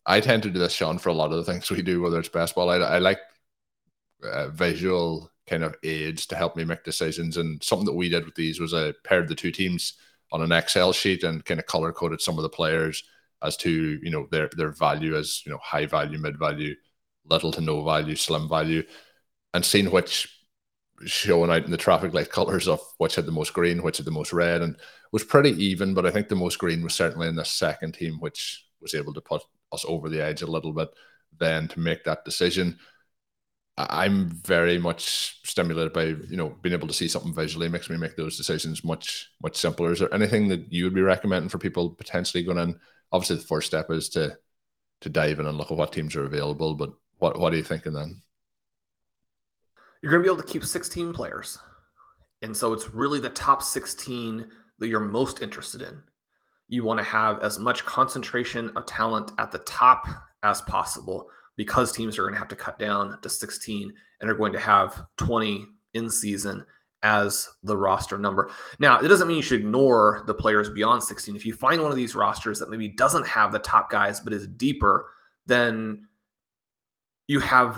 I 0.05 0.19
tend 0.19 0.43
to 0.43 0.49
do 0.49 0.59
this, 0.59 0.73
Sean, 0.73 0.97
for 0.97 1.09
a 1.09 1.13
lot 1.13 1.31
of 1.31 1.37
the 1.37 1.51
things 1.51 1.69
we 1.71 1.81
do, 1.81 2.01
whether 2.01 2.19
it's 2.19 2.29
baseball. 2.29 2.69
I, 2.69 2.77
I 2.77 2.97
like 2.99 3.19
uh, 4.23 4.49
visual 4.49 5.31
kind 5.47 5.63
of 5.63 5.75
aids 5.83 6.25
to 6.27 6.35
help 6.35 6.55
me 6.55 6.63
make 6.63 6.83
decisions. 6.83 7.37
And 7.37 7.61
something 7.63 7.85
that 7.85 7.93
we 7.93 8.09
did 8.09 8.25
with 8.25 8.35
these 8.35 8.59
was 8.59 8.73
I 8.73 8.93
paired 9.03 9.27
the 9.27 9.35
two 9.35 9.51
teams 9.51 9.93
on 10.31 10.41
an 10.41 10.51
Excel 10.51 10.93
sheet 10.93 11.23
and 11.23 11.45
kind 11.45 11.59
of 11.59 11.65
color 11.65 11.91
coded 11.91 12.21
some 12.21 12.37
of 12.37 12.43
the 12.43 12.49
players 12.49 13.03
as 13.43 13.57
to 13.57 13.99
you 14.01 14.09
know 14.09 14.27
their 14.31 14.49
their 14.55 14.71
value 14.71 15.15
as 15.15 15.45
you 15.45 15.51
know 15.51 15.59
high 15.61 15.85
value, 15.85 16.17
mid 16.17 16.39
value, 16.39 16.75
little 17.25 17.51
to 17.51 17.61
no 17.61 17.83
value, 17.83 18.15
slim 18.15 18.47
value, 18.47 18.83
and 19.53 19.63
seeing 19.63 19.91
which 19.91 20.42
showing 21.05 21.51
out 21.51 21.65
in 21.65 21.71
the 21.71 21.77
traffic 21.77 22.13
light 22.13 22.29
colors 22.29 22.67
of 22.67 22.79
which 22.97 23.15
had 23.15 23.25
the 23.25 23.31
most 23.31 23.53
green, 23.53 23.83
which 23.83 23.97
had 23.97 24.05
the 24.05 24.11
most 24.11 24.33
red, 24.33 24.61
and 24.61 24.77
was 25.11 25.23
pretty 25.23 25.51
even. 25.63 25.93
But 25.93 26.05
I 26.05 26.11
think 26.11 26.27
the 26.27 26.35
most 26.35 26.59
green 26.59 26.83
was 26.83 26.93
certainly 26.93 27.27
in 27.27 27.35
the 27.35 27.45
second 27.45 27.93
team, 27.93 28.19
which 28.19 28.65
was 28.81 28.93
able 28.93 29.13
to 29.13 29.21
put 29.21 29.41
us 29.71 29.85
over 29.87 30.09
the 30.09 30.21
edge 30.23 30.41
a 30.41 30.47
little 30.47 30.73
bit 30.73 30.89
then 31.39 31.67
to 31.69 31.79
make 31.79 32.03
that 32.03 32.25
decision. 32.25 32.77
I'm 33.75 34.29
very 34.29 34.77
much 34.77 35.39
stimulated 35.43 35.93
by 35.93 36.03
you 36.03 36.37
know 36.37 36.49
being 36.61 36.73
able 36.73 36.87
to 36.87 36.93
see 36.93 37.07
something 37.07 37.33
visually 37.33 37.69
makes 37.69 37.89
me 37.89 37.97
make 37.97 38.15
those 38.15 38.37
decisions 38.37 38.83
much 38.83 39.31
much 39.41 39.57
simpler. 39.57 39.91
Is 39.91 39.99
there 39.99 40.13
anything 40.13 40.47
that 40.49 40.71
you 40.71 40.83
would 40.83 40.93
be 40.93 41.01
recommending 41.01 41.49
for 41.49 41.57
people 41.57 41.89
potentially 41.89 42.43
going 42.43 42.59
in? 42.59 42.79
Obviously, 43.11 43.37
the 43.37 43.43
first 43.43 43.67
step 43.67 43.89
is 43.89 44.09
to 44.09 44.37
to 45.01 45.09
dive 45.09 45.39
in 45.39 45.47
and 45.47 45.57
look 45.57 45.71
at 45.71 45.77
what 45.77 45.91
teams 45.91 46.15
are 46.15 46.25
available. 46.25 46.75
But 46.75 46.93
what 47.17 47.39
what 47.39 47.53
are 47.53 47.57
you 47.57 47.63
thinking 47.63 47.93
then? 47.93 48.21
You're 50.03 50.11
going 50.11 50.21
to 50.21 50.29
be 50.29 50.31
able 50.31 50.43
to 50.43 50.51
keep 50.51 50.63
16 50.63 51.13
players, 51.13 51.57
and 52.43 52.55
so 52.55 52.73
it's 52.73 52.93
really 52.93 53.19
the 53.19 53.29
top 53.29 53.63
16 53.63 54.45
that 54.77 54.87
you're 54.87 54.99
most 54.99 55.41
interested 55.41 55.81
in 55.81 56.03
you 56.67 56.83
want 56.83 56.99
to 56.99 57.03
have 57.03 57.39
as 57.41 57.59
much 57.59 57.85
concentration 57.85 58.71
of 58.75 58.85
talent 58.85 59.31
at 59.37 59.51
the 59.51 59.59
top 59.59 60.07
as 60.41 60.61
possible 60.61 61.27
because 61.55 61.91
teams 61.91 62.17
are 62.17 62.23
going 62.23 62.33
to 62.33 62.39
have 62.39 62.47
to 62.47 62.55
cut 62.55 62.79
down 62.79 63.17
to 63.21 63.29
16 63.29 63.93
and 64.19 64.29
are 64.29 64.35
going 64.35 64.53
to 64.53 64.59
have 64.59 65.03
20 65.17 65.65
in 65.93 66.09
season 66.09 66.65
as 67.03 67.47
the 67.63 67.77
roster 67.77 68.17
number. 68.17 68.49
Now, 68.79 68.99
it 68.99 69.07
doesn't 69.07 69.27
mean 69.27 69.37
you 69.37 69.43
should 69.43 69.59
ignore 69.59 70.23
the 70.25 70.33
players 70.33 70.69
beyond 70.69 71.03
16. 71.03 71.35
If 71.35 71.45
you 71.45 71.53
find 71.53 71.81
one 71.81 71.91
of 71.91 71.97
these 71.97 72.15
rosters 72.15 72.57
that 72.59 72.71
maybe 72.71 72.89
doesn't 72.89 73.27
have 73.27 73.51
the 73.51 73.59
top 73.59 73.91
guys 73.91 74.19
but 74.19 74.33
is 74.33 74.47
deeper, 74.47 75.11
then 75.45 76.07
you 77.27 77.39
have 77.39 77.77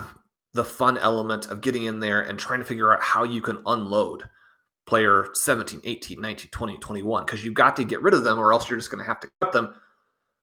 the 0.56 0.64
fun 0.64 0.98
element 0.98 1.46
of 1.46 1.60
getting 1.60 1.84
in 1.84 2.00
there 2.00 2.22
and 2.22 2.38
trying 2.38 2.58
to 2.58 2.64
figure 2.64 2.92
out 2.92 3.02
how 3.02 3.22
you 3.22 3.40
can 3.40 3.62
unload 3.66 4.24
player 4.86 5.28
17, 5.34 5.80
18, 5.84 6.20
19, 6.20 6.50
20, 6.50 6.78
21 6.78 7.24
because 7.24 7.44
you've 7.44 7.54
got 7.54 7.76
to 7.76 7.84
get 7.84 8.02
rid 8.02 8.14
of 8.14 8.24
them 8.24 8.38
or 8.38 8.52
else 8.52 8.68
you're 8.68 8.78
just 8.78 8.90
going 8.90 9.02
to 9.02 9.06
have 9.06 9.20
to 9.20 9.28
cut 9.40 9.52
them. 9.52 9.74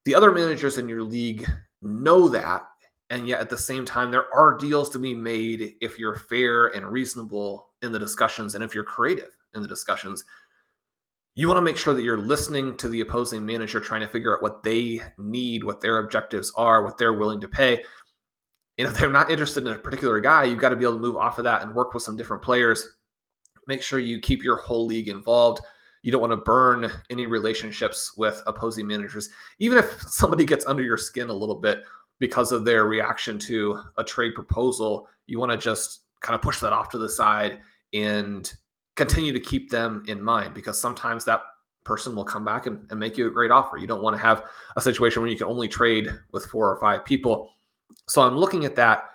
The 0.06 0.16
other 0.16 0.32
managers 0.32 0.78
in 0.78 0.90
your 0.90 1.04
league 1.04 1.50
know 1.82 2.28
that 2.30 2.64
and 3.10 3.28
yet 3.28 3.40
at 3.40 3.50
the 3.50 3.58
same 3.58 3.86
time 3.86 4.12
there 4.12 4.34
are 4.34 4.58
deals 4.58 4.90
to 4.90 5.00
be 5.00 5.14
made 5.14 5.76
if 5.82 6.00
you're 6.00 6.16
fair 6.16 6.68
and 6.68 6.86
reasonable 6.88 7.70
in 7.82 7.92
the 7.92 8.00
discussions 8.00 8.56
and 8.56 8.64
if 8.64 8.74
you're 8.74 8.84
creative 8.84 9.38
in 9.54 9.62
the 9.62 9.68
discussions 9.68 10.24
you 11.36 11.48
want 11.48 11.58
to 11.58 11.62
make 11.62 11.78
sure 11.78 11.94
that 11.94 12.04
you're 12.04 12.18
listening 12.18 12.78
to 12.78 12.88
the 12.88 13.02
opposing 13.02 13.46
manager 13.46 13.80
trying 13.80 14.02
to 14.02 14.08
figure 14.08 14.36
out 14.36 14.42
what 14.42 14.64
they 14.64 15.02
need 15.18 15.64
what 15.64 15.82
their 15.82 16.00
objectives 16.00 16.52
are 16.56 16.84
what 16.84 16.98
they're 16.98 17.14
willing 17.14 17.42
to 17.42 17.48
pay 17.48 17.84
and 18.78 18.88
if 18.88 18.98
they're 18.98 19.10
not 19.10 19.30
interested 19.30 19.66
in 19.66 19.74
a 19.74 19.78
particular 19.78 20.20
guy 20.20 20.44
you've 20.44 20.60
got 20.60 20.70
to 20.70 20.76
be 20.76 20.84
able 20.86 20.96
to 20.96 21.00
move 21.00 21.18
off 21.18 21.38
of 21.38 21.44
that 21.44 21.62
and 21.62 21.74
work 21.74 21.94
with 21.94 22.04
some 22.04 22.18
different 22.18 22.44
players 22.44 22.96
make 23.68 23.82
sure 23.82 24.00
you 24.00 24.20
keep 24.20 24.44
your 24.44 24.58
whole 24.58 24.86
league 24.86 25.10
involved 25.10 25.62
you 26.02 26.12
don't 26.12 26.22
want 26.22 26.32
to 26.32 26.38
burn 26.38 26.92
any 27.10 27.26
relationships 27.26 28.14
with 28.18 28.42
opposing 28.48 28.86
managers 28.86 29.30
even 29.60 29.78
if 29.78 30.02
somebody 30.04 30.46
gets 30.46 30.66
under 30.66 30.84
your 30.84 30.98
skin 30.98 31.30
a 31.30 31.34
little 31.34 31.56
bit 31.56 31.84
because 32.24 32.54
of 32.54 32.64
their 32.64 32.86
reaction 32.86 33.38
to 33.38 33.82
a 33.98 34.04
trade 34.04 34.34
proposal, 34.34 35.10
you 35.28 35.40
want 35.40 35.52
to 35.52 35.58
just 35.58 36.04
kind 36.22 36.36
of 36.36 36.42
push 36.42 36.60
that 36.60 36.72
off 36.72 36.90
to 36.90 36.98
the 36.98 37.10
side 37.10 37.60
and 37.94 38.54
continue 38.96 39.34
to 39.34 39.42
keep 39.42 39.70
them 39.70 40.04
in 40.08 40.22
mind 40.22 40.54
because 40.54 40.80
sometimes 40.80 41.26
that 41.26 41.42
person 41.84 42.16
will 42.16 42.24
come 42.24 42.46
back 42.46 42.66
and, 42.66 42.88
and, 42.90 42.98
make 42.98 43.18
you 43.18 43.28
a 43.28 43.30
great 43.30 43.52
offer. 43.52 43.78
You 43.78 43.88
don't 43.88 44.02
want 44.02 44.16
to 44.16 44.22
have 44.22 44.46
a 44.78 44.82
situation 44.82 45.22
where 45.22 45.30
you 45.30 45.38
can 45.38 45.48
only 45.48 45.68
trade 45.68 46.08
with 46.32 46.46
four 46.46 46.72
or 46.72 46.80
five 46.80 47.04
people. 47.04 47.50
So 48.08 48.22
I'm 48.22 48.38
looking 48.38 48.66
at 48.66 48.76
that. 48.76 49.10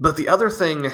But 0.00 0.16
the 0.16 0.28
other 0.28 0.50
thing 0.50 0.90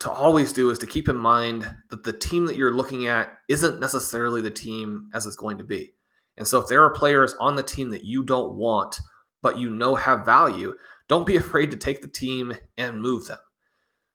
to 0.00 0.10
always 0.10 0.52
do 0.52 0.70
is 0.70 0.78
to 0.78 0.86
keep 0.86 1.08
in 1.08 1.16
mind 1.16 1.68
that 1.90 2.04
the 2.04 2.12
team 2.12 2.46
that 2.46 2.56
you're 2.56 2.74
looking 2.74 3.06
at 3.06 3.38
isn't 3.48 3.80
necessarily 3.80 4.40
the 4.40 4.50
team 4.50 5.08
as 5.14 5.26
it's 5.26 5.36
going 5.36 5.58
to 5.58 5.64
be. 5.64 5.94
And 6.36 6.46
so 6.46 6.60
if 6.60 6.68
there 6.68 6.82
are 6.82 6.90
players 6.90 7.34
on 7.40 7.54
the 7.54 7.62
team 7.62 7.90
that 7.90 8.04
you 8.04 8.24
don't 8.24 8.54
want, 8.54 9.00
but 9.42 9.58
you 9.58 9.70
know 9.70 9.94
have 9.94 10.24
value, 10.24 10.74
don't 11.08 11.26
be 11.26 11.36
afraid 11.44 11.70
to 11.70 11.76
take 11.76 12.02
the 12.02 12.08
team 12.08 12.54
and 12.76 13.00
move 13.00 13.26
them. 13.26 13.38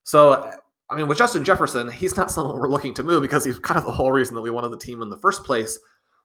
So, 0.04 0.52
I 0.90 0.96
mean, 0.96 1.08
with 1.08 1.18
Justin 1.18 1.44
Jefferson, 1.44 1.90
he's 1.90 2.16
not 2.16 2.30
someone 2.30 2.58
we're 2.58 2.68
looking 2.68 2.94
to 2.94 3.02
move 3.02 3.22
because 3.22 3.44
he's 3.44 3.58
kind 3.58 3.78
of 3.78 3.84
the 3.84 3.92
whole 3.92 4.12
reason 4.12 4.34
that 4.34 4.42
we 4.42 4.50
wanted 4.50 4.70
the 4.70 4.78
team 4.78 5.02
in 5.02 5.08
the 5.08 5.18
first 5.18 5.44
place. 5.44 5.78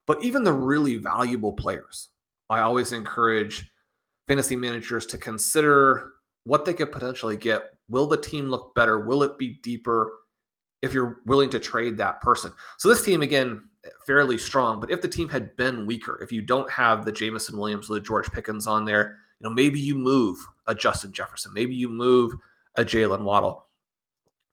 But 0.06 0.24
even 0.24 0.44
the 0.44 0.54
really 0.54 0.98
valuable 0.98 1.54
players, 1.54 2.10
I 2.50 2.60
always 2.60 2.92
encourage 2.92 3.70
fantasy 4.28 4.56
managers 4.56 5.06
to 5.08 5.18
consider 5.18 6.14
what 6.46 6.66
they 6.66 6.74
could 6.74 6.92
potentially 6.92 7.38
get. 7.38 7.72
Will 7.90 8.08
the 8.08 8.18
team 8.18 8.50
look 8.50 8.74
better? 8.76 9.00
Will 9.00 9.24
it 9.24 9.38
be 9.38 9.60
deeper 9.62 10.12
if 10.82 10.94
you're 10.94 11.22
willing 11.26 11.50
to 11.52 11.60
trade 11.60 11.98
that 11.98 12.22
person? 12.22 12.52
So, 12.78 12.90
this 12.90 13.04
team, 13.04 13.22
again, 13.22 13.64
fairly 14.06 14.38
strong. 14.38 14.80
But 14.80 14.92
if 14.92 15.02
the 15.02 15.08
team 15.08 15.30
had 15.30 15.56
been 15.56 15.86
weaker, 15.86 16.20
if 16.22 16.32
you 16.32 16.42
don't 16.42 16.70
have 16.70 17.06
the 17.06 17.12
Jameson 17.12 17.58
Williams 17.58 17.90
or 17.90 17.96
the 17.96 18.00
George 18.00 18.32
Pickens 18.32 18.68
on 18.68 18.86
there, 18.86 19.18
you 19.40 19.48
know, 19.50 19.54
maybe 19.54 19.80
you 19.80 19.96
move 19.96 20.38
a 20.68 20.74
Justin 20.74 21.12
Jefferson, 21.12 21.54
maybe 21.54 21.76
you 21.76 21.90
move 21.90 22.34
a 22.76 22.84
Jaylen 22.84 23.24
Waddle. 23.24 23.66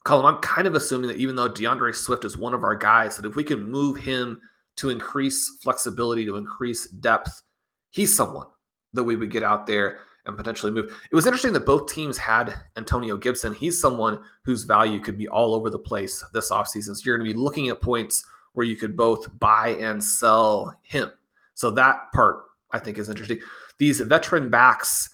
Colin, 0.04 0.26
I'm 0.26 0.40
kind 0.40 0.66
of 0.66 0.74
assuming 0.74 1.08
that 1.08 1.18
even 1.18 1.36
though 1.36 1.48
DeAndre 1.48 1.94
Swift 1.94 2.24
is 2.24 2.36
one 2.36 2.54
of 2.54 2.64
our 2.64 2.74
guys, 2.74 3.16
that 3.16 3.26
if 3.26 3.36
we 3.36 3.44
can 3.44 3.70
move 3.70 3.96
him 3.98 4.40
to 4.76 4.90
increase 4.90 5.58
flexibility, 5.62 6.24
to 6.26 6.36
increase 6.36 6.88
depth, 6.88 7.42
he's 7.90 8.14
someone 8.14 8.48
that 8.92 9.04
we 9.04 9.16
would 9.16 9.30
get 9.30 9.42
out 9.42 9.66
there 9.66 10.00
and 10.26 10.36
potentially 10.36 10.70
move. 10.70 10.96
It 11.10 11.14
was 11.14 11.26
interesting 11.26 11.52
that 11.54 11.66
both 11.66 11.92
teams 11.92 12.16
had 12.16 12.54
Antonio 12.76 13.16
Gibson. 13.16 13.54
He's 13.54 13.80
someone 13.80 14.20
whose 14.44 14.62
value 14.62 15.00
could 15.00 15.18
be 15.18 15.28
all 15.28 15.54
over 15.54 15.68
the 15.68 15.78
place 15.78 16.24
this 16.32 16.50
offseason. 16.50 16.94
So 16.94 17.02
you're 17.04 17.18
going 17.18 17.28
to 17.28 17.34
be 17.34 17.40
looking 17.40 17.68
at 17.68 17.80
points 17.80 18.24
where 18.52 18.66
you 18.66 18.76
could 18.76 18.96
both 18.96 19.36
buy 19.38 19.70
and 19.80 20.02
sell 20.02 20.78
him. 20.82 21.10
So 21.54 21.70
that 21.72 22.12
part 22.12 22.44
I 22.70 22.78
think 22.78 22.98
is 22.98 23.08
interesting. 23.08 23.40
These 23.78 24.00
veteran 24.00 24.48
backs, 24.48 25.10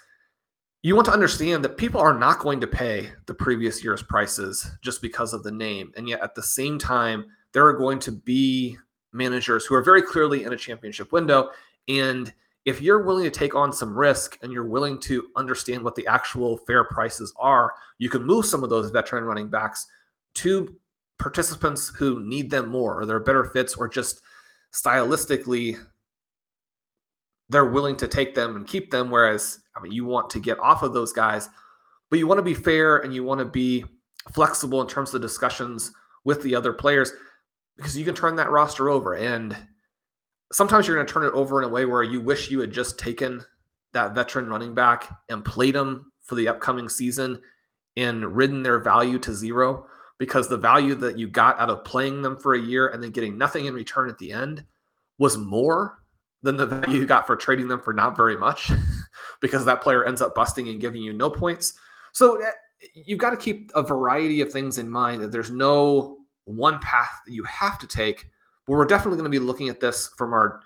you 0.83 0.95
want 0.95 1.07
to 1.07 1.13
understand 1.13 1.65
that 1.65 1.77
people 1.77 2.01
are 2.01 2.17
not 2.17 2.39
going 2.39 2.61
to 2.61 2.67
pay 2.67 3.11
the 3.27 3.35
previous 3.35 3.83
year's 3.83 4.03
prices 4.03 4.71
just 4.83 5.03
because 5.03 5.33
of 5.33 5.43
the 5.43 5.51
name. 5.51 5.93
And 5.97 6.09
yet 6.09 6.21
at 6.21 6.35
the 6.35 6.43
same 6.43 6.79
time, 6.79 7.25
there 7.53 7.67
are 7.67 7.73
going 7.73 7.99
to 8.01 8.13
be 8.13 8.77
managers 9.13 9.65
who 9.65 9.75
are 9.75 9.83
very 9.83 10.03
clearly 10.03 10.45
in 10.45 10.53
a 10.53 10.57
championship 10.57 11.13
window. 11.13 11.51
And 11.89 12.33
if 12.69 12.83
you're 12.83 13.03
willing 13.03 13.25
to 13.25 13.31
take 13.31 13.55
on 13.55 13.73
some 13.73 13.99
risk 13.99 14.39
and 14.43 14.53
you're 14.53 14.67
willing 14.67 14.99
to 15.01 15.29
understand 15.37 15.83
what 15.83 15.95
the 15.95 16.07
actual 16.07 16.59
fair 16.59 16.85
prices 16.85 17.33
are, 17.39 17.73
you 17.99 18.11
can 18.11 18.25
move 18.25 18.45
some 18.45 18.63
of 18.63 18.71
those 18.71 18.91
veteran 18.91 19.25
running 19.25 19.49
backs 19.49 19.87
to 20.35 20.77
participants 21.19 21.89
who 21.89 22.23
need 22.25 22.51
them 22.51 22.69
more 22.69 23.01
or 23.01 23.07
they're 23.07 23.21
better 23.21 23.45
fits 23.45 23.75
or 23.75 23.89
just 23.89 24.21
stylistically 24.73 25.77
they're 27.49 27.71
willing 27.71 27.97
to 27.97 28.07
take 28.07 28.35
them 28.35 28.55
and 28.57 28.67
keep 28.67 28.91
them. 28.91 29.11
Whereas 29.11 29.61
i 29.75 29.81
mean 29.81 29.93
you 29.93 30.05
want 30.05 30.29
to 30.31 30.39
get 30.39 30.59
off 30.61 30.83
of 30.83 30.93
those 30.93 31.13
guys 31.13 31.49
but 32.11 32.19
you 32.19 32.27
want 32.27 32.39
to 32.39 32.43
be 32.43 32.55
fair 32.55 32.99
and 32.99 33.15
you 33.15 33.25
want 33.25 33.39
to 33.39 33.45
be 33.45 33.85
flexible 34.33 34.81
in 34.81 34.87
terms 34.87 35.15
of 35.15 35.23
discussions 35.23 35.93
with 36.25 36.43
the 36.43 36.55
other 36.55 36.73
players 36.73 37.13
because 37.77 37.97
you 37.97 38.05
can 38.05 38.15
turn 38.15 38.37
that 38.37 38.51
roster 38.51 38.91
over. 38.91 39.15
And 39.15 39.57
sometimes 40.53 40.87
you're 40.87 40.97
going 40.97 41.07
to 41.07 41.13
turn 41.13 41.27
it 41.27 41.35
over 41.35 41.61
in 41.61 41.69
a 41.69 41.73
way 41.73 41.85
where 41.85 42.03
you 42.03 42.21
wish 42.21 42.51
you 42.51 42.61
had 42.61 42.73
just 42.73 42.99
taken 42.99 43.45
that 43.93 44.15
veteran 44.15 44.49
running 44.49 44.75
back 44.75 45.09
and 45.29 45.45
played 45.45 45.75
him 45.75 46.13
for 46.23 46.35
the 46.35 46.49
upcoming 46.49 46.89
season 46.89 47.41
and 47.97 48.37
ridden 48.37 48.63
their 48.63 48.79
value 48.79 49.19
to 49.19 49.35
zero 49.35 49.87
because 50.19 50.49
the 50.49 50.57
value 50.57 50.95
that 50.95 51.19
you 51.19 51.29
got 51.29 51.59
out 51.59 51.71
of 51.71 51.85
playing 51.85 52.23
them 52.23 52.37
for 52.37 52.55
a 52.55 52.61
year 52.61 52.89
and 52.89 53.03
then 53.03 53.11
getting 53.11 53.39
nothing 53.39 53.67
in 53.67 53.75
return 53.75 54.09
at 54.09 54.19
the 54.19 54.33
end 54.33 54.65
was 55.19 55.37
more 55.37 55.99
than 56.43 56.57
the 56.57 56.67
value 56.67 57.01
you 57.01 57.07
got 57.07 57.27
for 57.27 57.37
trading 57.37 57.69
them 57.69 57.81
for 57.81 57.93
not 57.93 58.17
very 58.17 58.37
much 58.37 58.71
because 59.41 59.65
that 59.65 59.83
player 59.83 60.05
ends 60.05 60.23
up 60.23 60.35
busting 60.35 60.69
and 60.69 60.81
giving 60.81 61.03
you 61.03 61.13
no 61.13 61.31
points. 61.31 61.75
So 62.13 62.41
eh, 62.41 62.51
you've 62.95 63.19
got 63.19 63.31
to 63.31 63.37
keep 63.37 63.71
a 63.75 63.83
variety 63.83 64.41
of 64.41 64.53
things 64.53 64.79
in 64.79 64.89
mind 64.89 65.23
that 65.23 65.33
there's 65.33 65.51
no 65.51 66.19
one 66.45 66.79
path 66.79 67.11
that 67.27 67.33
you 67.33 67.45
have 67.45 67.79
to 67.79 67.87
take. 67.87 68.27
We're 68.69 68.85
definitely 68.85 69.17
going 69.17 69.33
to 69.33 69.41
be 69.41 69.45
looking 69.45 69.71
at 69.71 69.81
this 69.81 70.11
from 70.17 70.33
our 70.35 70.61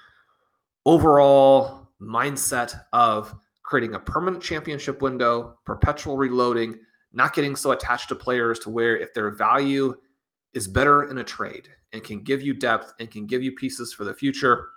overall 0.84 1.88
mindset 2.00 2.78
of 2.92 3.34
creating 3.62 3.94
a 3.94 4.00
permanent 4.00 4.42
championship 4.42 5.00
window, 5.00 5.56
perpetual 5.64 6.16
reloading, 6.16 6.78
not 7.12 7.32
getting 7.32 7.54
so 7.54 7.70
attached 7.70 8.08
to 8.08 8.16
players 8.16 8.58
to 8.60 8.70
where 8.70 8.96
if 8.96 9.14
their 9.14 9.30
value 9.30 9.94
is 10.52 10.66
better 10.66 11.04
in 11.04 11.18
a 11.18 11.24
trade 11.24 11.68
and 11.92 12.02
can 12.02 12.22
give 12.22 12.42
you 12.42 12.54
depth 12.54 12.92
and 12.98 13.10
can 13.10 13.24
give 13.24 13.42
you 13.42 13.52
pieces 13.52 13.92
for 13.92 14.04
the 14.04 14.12
future, 14.12 14.70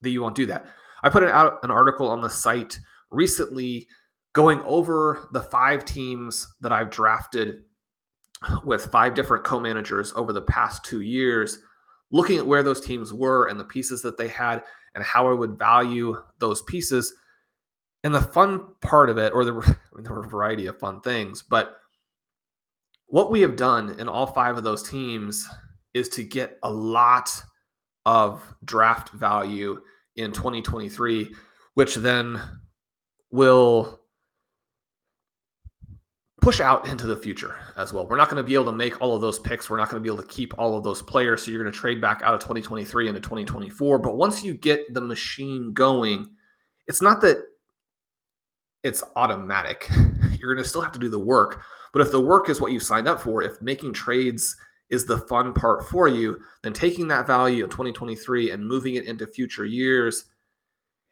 that 0.00 0.10
you 0.10 0.20
won't 0.20 0.34
do 0.34 0.46
that. 0.46 0.66
I 1.04 1.08
put 1.08 1.22
out 1.22 1.60
an 1.62 1.70
article 1.70 2.08
on 2.08 2.20
the 2.20 2.28
site 2.28 2.78
recently 3.10 3.86
going 4.32 4.60
over 4.62 5.28
the 5.32 5.42
five 5.42 5.84
teams 5.84 6.52
that 6.60 6.72
I've 6.72 6.90
drafted 6.90 7.62
with 8.64 8.86
five 8.86 9.14
different 9.14 9.44
co 9.44 9.60
managers 9.60 10.12
over 10.16 10.32
the 10.32 10.42
past 10.42 10.84
two 10.84 11.02
years, 11.02 11.60
looking 12.12 12.38
at 12.38 12.46
where 12.46 12.62
those 12.62 12.80
teams 12.80 13.12
were 13.12 13.48
and 13.48 13.58
the 13.58 13.64
pieces 13.64 14.02
that 14.02 14.16
they 14.16 14.28
had 14.28 14.62
and 14.94 15.02
how 15.02 15.28
I 15.28 15.32
would 15.32 15.58
value 15.58 16.22
those 16.38 16.62
pieces. 16.62 17.12
And 18.04 18.14
the 18.14 18.20
fun 18.20 18.66
part 18.80 19.10
of 19.10 19.18
it, 19.18 19.32
or 19.32 19.44
there 19.44 19.54
were, 19.54 19.80
there 19.96 20.12
were 20.12 20.24
a 20.24 20.28
variety 20.28 20.66
of 20.66 20.78
fun 20.78 21.00
things, 21.00 21.42
but 21.42 21.78
what 23.06 23.30
we 23.30 23.40
have 23.40 23.56
done 23.56 23.96
in 23.98 24.08
all 24.08 24.26
five 24.26 24.56
of 24.56 24.64
those 24.64 24.88
teams 24.88 25.46
is 25.92 26.08
to 26.10 26.22
get 26.22 26.58
a 26.62 26.70
lot 26.70 27.30
of 28.06 28.42
draft 28.64 29.10
value 29.10 29.80
in 30.16 30.32
2023, 30.32 31.34
which 31.74 31.96
then 31.96 32.40
will 33.30 34.00
push 36.42 36.60
out 36.60 36.88
into 36.88 37.06
the 37.06 37.16
future 37.16 37.54
as 37.76 37.92
well. 37.92 38.04
We're 38.04 38.16
not 38.16 38.28
going 38.28 38.42
to 38.42 38.46
be 38.46 38.54
able 38.54 38.64
to 38.66 38.72
make 38.72 39.00
all 39.00 39.14
of 39.14 39.22
those 39.22 39.38
picks. 39.38 39.70
We're 39.70 39.76
not 39.76 39.88
going 39.88 40.02
to 40.02 40.06
be 40.06 40.12
able 40.12 40.24
to 40.24 40.28
keep 40.28 40.52
all 40.58 40.76
of 40.76 40.82
those 40.82 41.00
players. 41.00 41.42
So 41.42 41.52
you're 41.52 41.62
going 41.62 41.72
to 41.72 41.78
trade 41.78 42.00
back 42.00 42.20
out 42.22 42.34
of 42.34 42.40
2023 42.40 43.08
into 43.08 43.20
2024. 43.20 43.98
But 44.00 44.16
once 44.16 44.42
you 44.42 44.52
get 44.52 44.92
the 44.92 45.00
machine 45.00 45.72
going, 45.72 46.28
it's 46.88 47.00
not 47.00 47.20
that 47.20 47.38
it's 48.82 49.04
automatic. 49.14 49.88
You're 50.38 50.52
going 50.52 50.64
to 50.64 50.68
still 50.68 50.80
have 50.80 50.90
to 50.90 50.98
do 50.98 51.08
the 51.08 51.18
work, 51.18 51.62
but 51.92 52.02
if 52.02 52.10
the 52.10 52.20
work 52.20 52.48
is 52.48 52.60
what 52.60 52.72
you 52.72 52.80
signed 52.80 53.06
up 53.06 53.20
for, 53.20 53.42
if 53.42 53.62
making 53.62 53.92
trades 53.92 54.56
is 54.90 55.06
the 55.06 55.18
fun 55.18 55.54
part 55.54 55.88
for 55.88 56.08
you, 56.08 56.40
then 56.64 56.72
taking 56.72 57.06
that 57.06 57.28
value 57.28 57.62
of 57.62 57.70
2023 57.70 58.50
and 58.50 58.66
moving 58.66 58.96
it 58.96 59.04
into 59.04 59.24
future 59.24 59.64
years, 59.64 60.24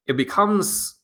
it 0.09 0.17
becomes 0.17 0.97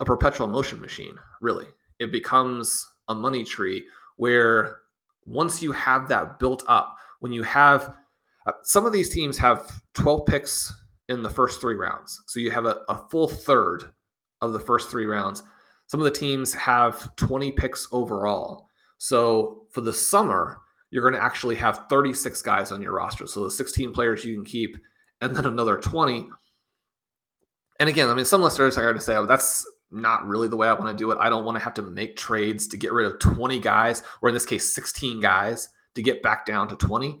a 0.00 0.04
perpetual 0.04 0.48
motion 0.48 0.80
machine, 0.80 1.14
really. 1.40 1.66
It 2.00 2.10
becomes 2.10 2.84
a 3.12 3.14
money 3.14 3.44
tree 3.44 3.84
where 4.16 4.78
once 5.24 5.62
you 5.62 5.70
have 5.72 6.08
that 6.08 6.38
built 6.38 6.64
up, 6.66 6.96
when 7.20 7.32
you 7.32 7.44
have 7.44 7.94
uh, 8.46 8.52
some 8.62 8.84
of 8.84 8.92
these 8.92 9.08
teams 9.08 9.38
have 9.38 9.80
12 9.94 10.26
picks 10.26 10.72
in 11.08 11.22
the 11.22 11.30
first 11.30 11.60
three 11.60 11.76
rounds. 11.76 12.20
So 12.26 12.40
you 12.40 12.50
have 12.50 12.66
a, 12.66 12.80
a 12.88 12.98
full 13.08 13.28
third 13.28 13.92
of 14.40 14.52
the 14.52 14.60
first 14.60 14.90
three 14.90 15.06
rounds. 15.06 15.42
Some 15.86 16.00
of 16.00 16.04
the 16.04 16.10
teams 16.10 16.52
have 16.54 17.14
20 17.16 17.52
picks 17.52 17.86
overall. 17.92 18.68
So 18.98 19.66
for 19.70 19.80
the 19.80 19.92
summer, 19.92 20.58
you're 20.90 21.02
going 21.02 21.18
to 21.18 21.24
actually 21.24 21.56
have 21.56 21.86
36 21.88 22.42
guys 22.42 22.72
on 22.72 22.82
your 22.82 22.92
roster. 22.92 23.26
So 23.26 23.44
the 23.44 23.50
16 23.50 23.92
players 23.92 24.24
you 24.24 24.34
can 24.34 24.44
keep, 24.44 24.76
and 25.20 25.34
then 25.34 25.46
another 25.46 25.76
20. 25.76 26.28
And 27.80 27.88
again, 27.88 28.08
I 28.08 28.14
mean, 28.14 28.24
some 28.24 28.42
listeners 28.42 28.76
are 28.76 28.82
going 28.82 28.96
to 28.96 29.00
say, 29.00 29.16
oh, 29.16 29.26
that's 29.26 29.66
not 29.92 30.26
really 30.26 30.48
the 30.48 30.56
way 30.56 30.68
I 30.68 30.72
want 30.72 30.96
to 30.96 30.96
do 30.96 31.10
it. 31.10 31.18
I 31.20 31.28
don't 31.28 31.44
want 31.44 31.56
to 31.56 31.64
have 31.64 31.74
to 31.74 31.82
make 31.82 32.16
trades 32.16 32.66
to 32.68 32.76
get 32.76 32.92
rid 32.92 33.06
of 33.06 33.18
20 33.18 33.58
guys, 33.60 34.02
or 34.20 34.28
in 34.28 34.34
this 34.34 34.46
case, 34.46 34.74
16 34.74 35.20
guys 35.20 35.68
to 35.94 36.02
get 36.02 36.22
back 36.22 36.46
down 36.46 36.68
to 36.68 36.76
20. 36.76 37.20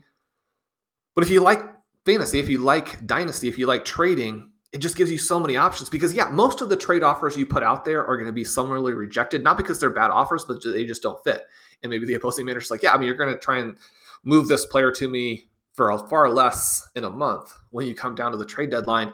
But 1.14 1.24
if 1.24 1.30
you 1.30 1.40
like 1.40 1.60
fantasy, 2.04 2.38
if 2.38 2.48
you 2.48 2.58
like 2.58 3.06
dynasty, 3.06 3.48
if 3.48 3.58
you 3.58 3.66
like 3.66 3.84
trading, 3.84 4.50
it 4.72 4.78
just 4.78 4.96
gives 4.96 5.10
you 5.10 5.18
so 5.18 5.38
many 5.38 5.56
options 5.56 5.90
because 5.90 6.14
yeah, 6.14 6.28
most 6.30 6.62
of 6.62 6.70
the 6.70 6.76
trade 6.76 7.02
offers 7.02 7.36
you 7.36 7.44
put 7.44 7.62
out 7.62 7.84
there 7.84 8.06
are 8.06 8.16
going 8.16 8.26
to 8.26 8.32
be 8.32 8.44
summarily 8.44 8.94
rejected, 8.94 9.44
not 9.44 9.58
because 9.58 9.78
they're 9.78 9.90
bad 9.90 10.10
offers, 10.10 10.44
but 10.46 10.62
they 10.64 10.86
just 10.86 11.02
don't 11.02 11.22
fit. 11.22 11.46
And 11.82 11.90
maybe 11.90 12.06
the 12.06 12.14
opposing 12.14 12.46
manager's 12.46 12.70
like, 12.70 12.82
yeah, 12.82 12.92
I 12.92 12.98
mean, 12.98 13.06
you're 13.06 13.16
going 13.16 13.32
to 13.32 13.38
try 13.38 13.58
and 13.58 13.76
move 14.24 14.48
this 14.48 14.64
player 14.64 14.90
to 14.92 15.08
me 15.08 15.48
for 15.74 15.96
far 16.08 16.30
less 16.30 16.88
in 16.94 17.04
a 17.04 17.10
month. 17.10 17.52
When 17.70 17.86
you 17.86 17.94
come 17.94 18.14
down 18.14 18.32
to 18.32 18.38
the 18.38 18.46
trade 18.46 18.70
deadline, 18.70 19.12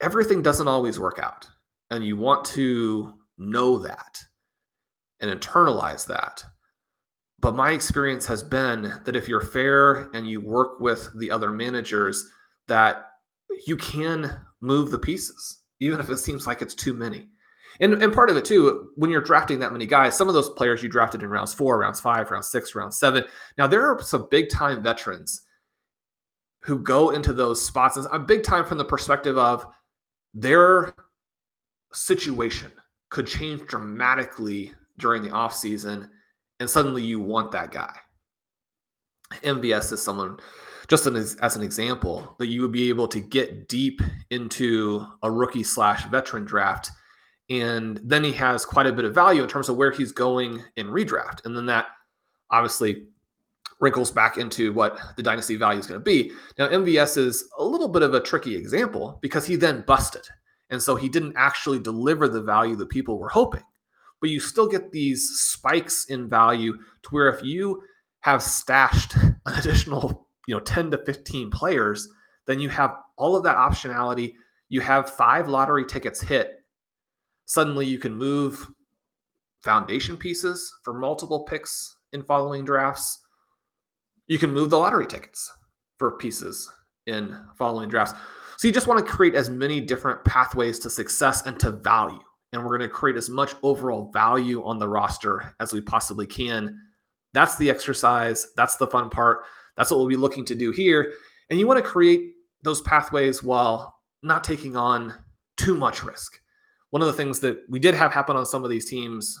everything 0.00 0.42
doesn't 0.42 0.68
always 0.68 0.98
work 0.98 1.20
out. 1.22 1.46
And 1.90 2.04
you 2.04 2.16
want 2.16 2.44
to 2.46 3.14
know 3.38 3.78
that 3.78 4.18
and 5.20 5.30
internalize 5.30 6.06
that. 6.06 6.44
But 7.40 7.54
my 7.54 7.70
experience 7.70 8.26
has 8.26 8.42
been 8.42 9.00
that 9.04 9.16
if 9.16 9.28
you're 9.28 9.40
fair 9.40 10.10
and 10.12 10.28
you 10.28 10.40
work 10.40 10.80
with 10.80 11.08
the 11.18 11.30
other 11.30 11.50
managers, 11.50 12.28
that 12.66 13.06
you 13.66 13.76
can 13.76 14.40
move 14.60 14.90
the 14.90 14.98
pieces, 14.98 15.60
even 15.80 16.00
if 16.00 16.10
it 16.10 16.18
seems 16.18 16.46
like 16.46 16.62
it's 16.62 16.74
too 16.74 16.94
many. 16.94 17.28
And, 17.80 18.02
and 18.02 18.12
part 18.12 18.28
of 18.28 18.36
it 18.36 18.44
too, 18.44 18.90
when 18.96 19.10
you're 19.10 19.20
drafting 19.20 19.60
that 19.60 19.72
many 19.72 19.86
guys, 19.86 20.16
some 20.16 20.28
of 20.28 20.34
those 20.34 20.50
players 20.50 20.82
you 20.82 20.88
drafted 20.88 21.22
in 21.22 21.28
rounds 21.28 21.54
four, 21.54 21.78
rounds 21.78 22.00
five, 22.00 22.30
round 22.30 22.44
six, 22.44 22.74
round 22.74 22.92
seven. 22.92 23.24
Now 23.56 23.68
there 23.68 23.86
are 23.86 24.02
some 24.02 24.26
big 24.30 24.50
time 24.50 24.82
veterans 24.82 25.42
who 26.62 26.80
go 26.80 27.10
into 27.10 27.32
those 27.32 27.64
spots. 27.64 27.96
a 27.96 28.18
big 28.18 28.42
time 28.42 28.64
from 28.64 28.78
the 28.78 28.84
perspective 28.84 29.38
of 29.38 29.64
their 30.34 30.92
situation 31.92 32.72
could 33.10 33.26
change 33.26 33.66
dramatically 33.66 34.72
during 34.98 35.22
the 35.22 35.30
offseason 35.30 36.08
and 36.60 36.68
suddenly 36.68 37.02
you 37.02 37.20
want 37.20 37.52
that 37.52 37.70
guy. 37.70 37.94
MVS 39.42 39.92
is 39.92 40.02
someone, 40.02 40.38
just 40.88 41.06
as, 41.06 41.36
as 41.36 41.56
an 41.56 41.62
example, 41.62 42.34
that 42.38 42.46
you 42.46 42.62
would 42.62 42.72
be 42.72 42.88
able 42.88 43.06
to 43.08 43.20
get 43.20 43.68
deep 43.68 44.00
into 44.30 45.06
a 45.22 45.30
rookie 45.30 45.62
slash 45.62 46.04
veteran 46.06 46.44
draft. 46.44 46.90
And 47.50 48.00
then 48.02 48.24
he 48.24 48.32
has 48.32 48.64
quite 48.64 48.86
a 48.86 48.92
bit 48.92 49.04
of 49.04 49.14
value 49.14 49.42
in 49.42 49.48
terms 49.48 49.68
of 49.68 49.76
where 49.76 49.90
he's 49.90 50.12
going 50.12 50.62
in 50.76 50.88
redraft. 50.88 51.44
And 51.44 51.56
then 51.56 51.66
that 51.66 51.86
obviously 52.50 53.06
wrinkles 53.80 54.10
back 54.10 54.38
into 54.38 54.72
what 54.72 54.98
the 55.16 55.22
dynasty 55.22 55.56
value 55.56 55.78
is 55.78 55.86
going 55.86 56.00
to 56.00 56.04
be. 56.04 56.32
Now, 56.58 56.68
MVS 56.68 57.16
is 57.16 57.48
a 57.58 57.64
little 57.64 57.88
bit 57.88 58.02
of 58.02 58.14
a 58.14 58.20
tricky 58.20 58.56
example 58.56 59.18
because 59.22 59.46
he 59.46 59.56
then 59.56 59.84
busted. 59.86 60.26
And 60.70 60.82
so 60.82 60.96
he 60.96 61.08
didn't 61.08 61.34
actually 61.36 61.78
deliver 61.78 62.28
the 62.28 62.42
value 62.42 62.76
that 62.76 62.88
people 62.90 63.18
were 63.18 63.30
hoping 63.30 63.62
but 64.20 64.30
you 64.30 64.40
still 64.40 64.66
get 64.66 64.90
these 64.90 65.28
spikes 65.40 66.06
in 66.06 66.28
value 66.28 66.74
to 66.74 67.08
where 67.10 67.28
if 67.28 67.42
you 67.42 67.82
have 68.20 68.42
stashed 68.42 69.14
an 69.16 69.36
additional, 69.46 70.28
you 70.46 70.54
know, 70.54 70.60
10 70.60 70.90
to 70.90 70.98
15 70.98 71.50
players, 71.50 72.08
then 72.46 72.60
you 72.60 72.68
have 72.68 72.96
all 73.16 73.36
of 73.36 73.44
that 73.44 73.56
optionality. 73.56 74.34
You 74.68 74.80
have 74.80 75.10
five 75.10 75.48
lottery 75.48 75.84
tickets 75.84 76.20
hit. 76.20 76.56
Suddenly 77.46 77.86
you 77.86 77.98
can 77.98 78.14
move 78.14 78.66
foundation 79.62 80.16
pieces 80.16 80.72
for 80.84 80.94
multiple 80.94 81.44
picks 81.44 81.96
in 82.12 82.22
following 82.22 82.64
drafts. 82.64 83.20
You 84.26 84.38
can 84.38 84.52
move 84.52 84.70
the 84.70 84.78
lottery 84.78 85.06
tickets 85.06 85.50
for 85.98 86.12
pieces 86.12 86.70
in 87.06 87.36
following 87.56 87.88
drafts. 87.88 88.14
So 88.58 88.68
you 88.68 88.74
just 88.74 88.86
want 88.86 89.04
to 89.04 89.10
create 89.10 89.34
as 89.34 89.48
many 89.48 89.80
different 89.80 90.24
pathways 90.24 90.78
to 90.80 90.90
success 90.90 91.46
and 91.46 91.58
to 91.60 91.70
value 91.70 92.20
and 92.52 92.62
we're 92.62 92.76
going 92.76 92.88
to 92.88 92.94
create 92.94 93.16
as 93.16 93.28
much 93.28 93.54
overall 93.62 94.10
value 94.12 94.64
on 94.64 94.78
the 94.78 94.88
roster 94.88 95.54
as 95.60 95.72
we 95.72 95.80
possibly 95.80 96.26
can. 96.26 96.78
That's 97.34 97.56
the 97.56 97.68
exercise. 97.68 98.48
That's 98.56 98.76
the 98.76 98.86
fun 98.86 99.10
part. 99.10 99.44
That's 99.76 99.90
what 99.90 99.98
we'll 99.98 100.08
be 100.08 100.16
looking 100.16 100.44
to 100.46 100.54
do 100.54 100.70
here. 100.70 101.12
And 101.50 101.58
you 101.58 101.66
want 101.66 101.82
to 101.82 101.88
create 101.88 102.32
those 102.62 102.80
pathways 102.80 103.42
while 103.42 104.00
not 104.22 104.44
taking 104.44 104.76
on 104.76 105.14
too 105.56 105.76
much 105.76 106.02
risk. 106.02 106.40
One 106.90 107.02
of 107.02 107.08
the 107.08 107.14
things 107.14 107.38
that 107.40 107.58
we 107.68 107.78
did 107.78 107.94
have 107.94 108.12
happen 108.12 108.34
on 108.34 108.46
some 108.46 108.64
of 108.64 108.70
these 108.70 108.88
teams 108.88 109.38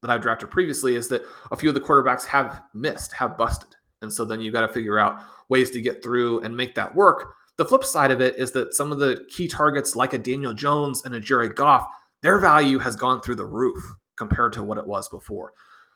that 0.00 0.10
I've 0.10 0.22
drafted 0.22 0.50
previously 0.50 0.96
is 0.96 1.08
that 1.08 1.22
a 1.50 1.56
few 1.56 1.68
of 1.68 1.74
the 1.74 1.80
quarterbacks 1.80 2.24
have 2.24 2.62
missed, 2.72 3.12
have 3.12 3.36
busted. 3.36 3.68
And 4.02 4.12
so 4.12 4.24
then 4.24 4.40
you've 4.40 4.54
got 4.54 4.66
to 4.66 4.72
figure 4.72 4.98
out 4.98 5.20
ways 5.50 5.70
to 5.72 5.80
get 5.80 6.02
through 6.02 6.40
and 6.40 6.56
make 6.56 6.74
that 6.74 6.94
work. 6.94 7.34
The 7.56 7.64
flip 7.64 7.84
side 7.84 8.10
of 8.10 8.20
it 8.20 8.36
is 8.36 8.50
that 8.52 8.74
some 8.74 8.90
of 8.90 8.98
the 8.98 9.24
key 9.30 9.46
targets, 9.46 9.94
like 9.94 10.12
a 10.12 10.18
Daniel 10.18 10.52
Jones 10.52 11.04
and 11.04 11.14
a 11.14 11.20
Jared 11.20 11.54
Goff, 11.54 11.88
their 12.22 12.38
value 12.38 12.78
has 12.78 12.96
gone 12.96 13.20
through 13.20 13.36
the 13.36 13.44
roof 13.44 13.82
compared 14.16 14.52
to 14.54 14.62
what 14.62 14.78
it 14.78 14.86
was 14.86 15.08
before. 15.08 15.52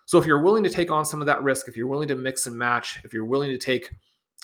So 0.07 0.19
if 0.19 0.27
you're 0.27 0.43
willing 0.43 0.65
to 0.65 0.71
take 0.71 0.91
on 0.91 1.05
some 1.05 1.21
of 1.21 1.27
that 1.27 1.43
risk, 1.43 1.69
if 1.69 1.77
you're 1.77 1.87
willing 1.87 2.09
to 2.09 2.15
mix 2.15 2.47
and 2.47 2.57
match, 2.57 3.01
if 3.05 3.13
you're 3.13 3.25
willing 3.25 3.51
to 3.51 3.59
take 3.59 3.91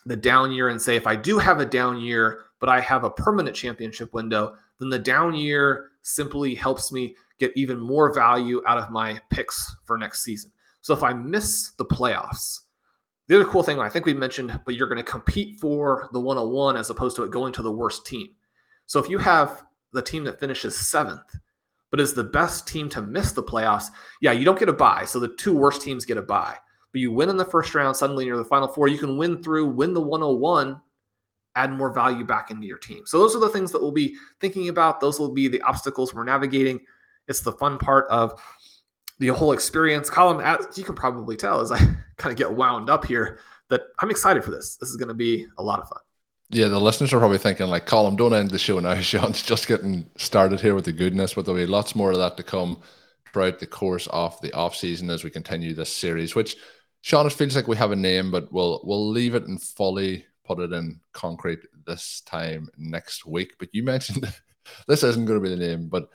the 0.07 0.17
down 0.17 0.53
year 0.53 0.69
and 0.69 0.81
say, 0.81 0.97
if 0.97 1.07
I 1.07 1.17
do 1.17 1.39
have 1.39 1.61
a 1.61 1.67
down 1.67 2.01
year, 2.01 2.45
but 2.61 2.69
I 2.69 2.81
have 2.81 3.05
a 3.05 3.11
permanent 3.11 3.57
championship 3.57 4.13
window, 4.13 4.57
then 4.79 4.91
the 4.91 4.99
down 4.99 5.35
year 5.35 5.91
simply 6.03 6.55
helps 6.55 6.93
me 6.93 7.17
get 7.39 7.53
even 7.57 7.79
more 7.79 8.13
value 8.13 8.63
out 8.67 8.79
of 8.79 8.91
my 8.91 9.21
picks 9.31 9.75
for 9.85 9.97
next 9.97 10.23
season. 10.23 10.51
So 10.83 10.93
if 10.93 11.03
I 11.03 11.13
miss 11.13 11.73
the 11.79 11.85
playoffs, 11.85 12.61
the 13.29 13.37
other 13.37 13.45
cool 13.45 13.63
thing 13.63 13.81
I 13.81 13.89
think 13.89 14.07
we 14.07 14.15
mentioned, 14.15 14.59
but 14.65 14.75
you're 14.75 14.89
going 14.89 15.03
to 15.03 15.11
compete 15.11 15.59
for 15.59 16.09
the 16.13 16.21
101 16.21 16.77
as 16.77 16.91
opposed 16.91 17.17
to 17.17 17.23
it 17.25 17.31
going 17.31 17.53
to 17.55 17.63
the 17.63 17.73
worst 17.73 18.07
team. 18.07 18.29
So 18.87 18.99
if 18.99 19.09
you 19.09 19.19
have 19.19 19.63
the 19.93 20.03
team 20.03 20.25
that 20.25 20.41
finishes 20.41 20.77
seventh 20.77 21.23
but 21.91 22.01
is 22.01 22.13
the 22.13 22.25
best 22.25 22.67
team 22.67 22.89
to 22.89 23.01
miss 23.01 23.31
the 23.33 23.43
playoffs, 23.43 23.87
yeah, 24.21 24.33
you 24.33 24.45
don't 24.45 24.59
get 24.59 24.69
a 24.69 24.73
bye. 24.73 25.05
So 25.05 25.21
the 25.21 25.29
two 25.29 25.55
worst 25.55 25.81
teams 25.81 26.05
get 26.05 26.17
a 26.17 26.23
bye. 26.23 26.57
But 26.93 27.01
you 27.01 27.13
win 27.13 27.29
in 27.29 27.37
the 27.37 27.45
first 27.45 27.75
round, 27.75 27.97
suddenly 27.97 28.27
you're 28.27 28.37
the 28.37 28.45
final 28.45 28.67
four. 28.67 28.89
You 28.89 28.99
can 28.99 29.17
win 29.17 29.43
through, 29.43 29.67
win 29.67 29.95
the 29.95 30.01
101, 30.01 30.81
add 31.55 31.73
more 31.73 31.93
value 31.93 32.25
back 32.25 32.51
into 32.51 32.67
your 32.67 32.79
team. 32.79 33.03
So 33.07 33.19
those 33.19 33.37
are 33.37 33.41
the 33.41 33.49
things 33.49 33.71
that 33.73 33.81
we'll 33.81 33.93
be 33.93 34.17
thinking 34.41 34.69
about. 34.69 35.01
Those 35.01 35.21
will 35.21 35.33
be 35.33 35.47
the 35.47 35.63
obstacles 35.63 36.13
we're 36.13 36.25
navigating. 36.25 36.81
It's 37.29 37.41
the 37.41 37.53
fun 37.53 37.79
part 37.79 38.07
of 38.11 38.41
the 39.19 39.29
whole 39.29 39.53
experience. 39.53 40.11
Colin, 40.11 40.45
as 40.45 40.77
you 40.77 40.85
can 40.85 40.95
probably 40.95 41.37
tell, 41.37 41.61
as 41.61 41.73
I 41.73 41.79
kind 42.17 42.33
of 42.33 42.37
get 42.37 42.53
wound 42.53 42.91
up 42.91 43.05
here, 43.05 43.39
that 43.71 43.83
I'm 43.99 44.11
excited 44.11 44.45
for 44.45 44.51
this. 44.51 44.77
This 44.77 44.91
is 44.91 44.97
going 44.97 45.09
to 45.09 45.15
be 45.15 45.47
a 45.59 45.63
lot 45.63 45.81
of 45.81 45.89
fun. 45.89 45.99
Yeah, 46.51 46.69
the 46.69 46.81
listeners 46.81 47.13
are 47.13 47.19
probably 47.19 47.39
thinking, 47.39 47.67
like, 47.67 47.87
Colin, 47.87 48.17
don't 48.17 48.35
end 48.35 48.51
the 48.51 48.59
show 48.59 48.79
now. 48.79 48.95
Shawn's 49.01 49.43
just 49.43 49.67
getting 49.67 50.09
started 50.17 50.61
here 50.61 50.75
with 50.75 50.85
the 50.85 50.93
goodness, 50.93 51.35
but 51.35 51.45
there'll 51.45 51.61
be 51.61 51.67
lots 51.67 51.95
more 51.95 52.13
of 52.13 52.19
that 52.19 52.37
to 52.37 52.43
come 52.43 52.81
throughout 53.33 53.59
the 53.59 53.67
course 53.67 54.07
of 54.09 54.41
the 54.41 54.53
off 54.53 54.77
season 54.77 55.11
as 55.11 55.25
we 55.25 55.31
continue 55.31 55.75
this 55.75 55.93
series. 55.93 56.35
Which, 56.35 56.57
Shawn, 57.01 57.27
it 57.27 57.33
feels 57.33 57.57
like 57.57 57.67
we 57.67 57.77
have 57.77 57.93
a 57.93 57.97
name, 57.97 58.31
but 58.31 58.53
we'll 58.53 58.81
we'll 58.85 59.09
leave 59.11 59.35
it 59.35 59.45
and 59.45 59.61
fully 59.61 60.27
put 60.45 60.59
it 60.59 60.73
in 60.73 61.01
concrete 61.13 61.61
this 61.87 62.23
time 62.27 62.69
next 62.77 63.27
week. 63.27 63.55
But 63.59 63.71
you 63.73 63.83
mentioned 63.83 64.33
this 64.87 65.03
isn't 65.03 65.25
going 65.25 65.43
to 65.43 65.49
be 65.49 65.55
the 65.55 65.67
name, 65.67 65.89
but 65.89 66.09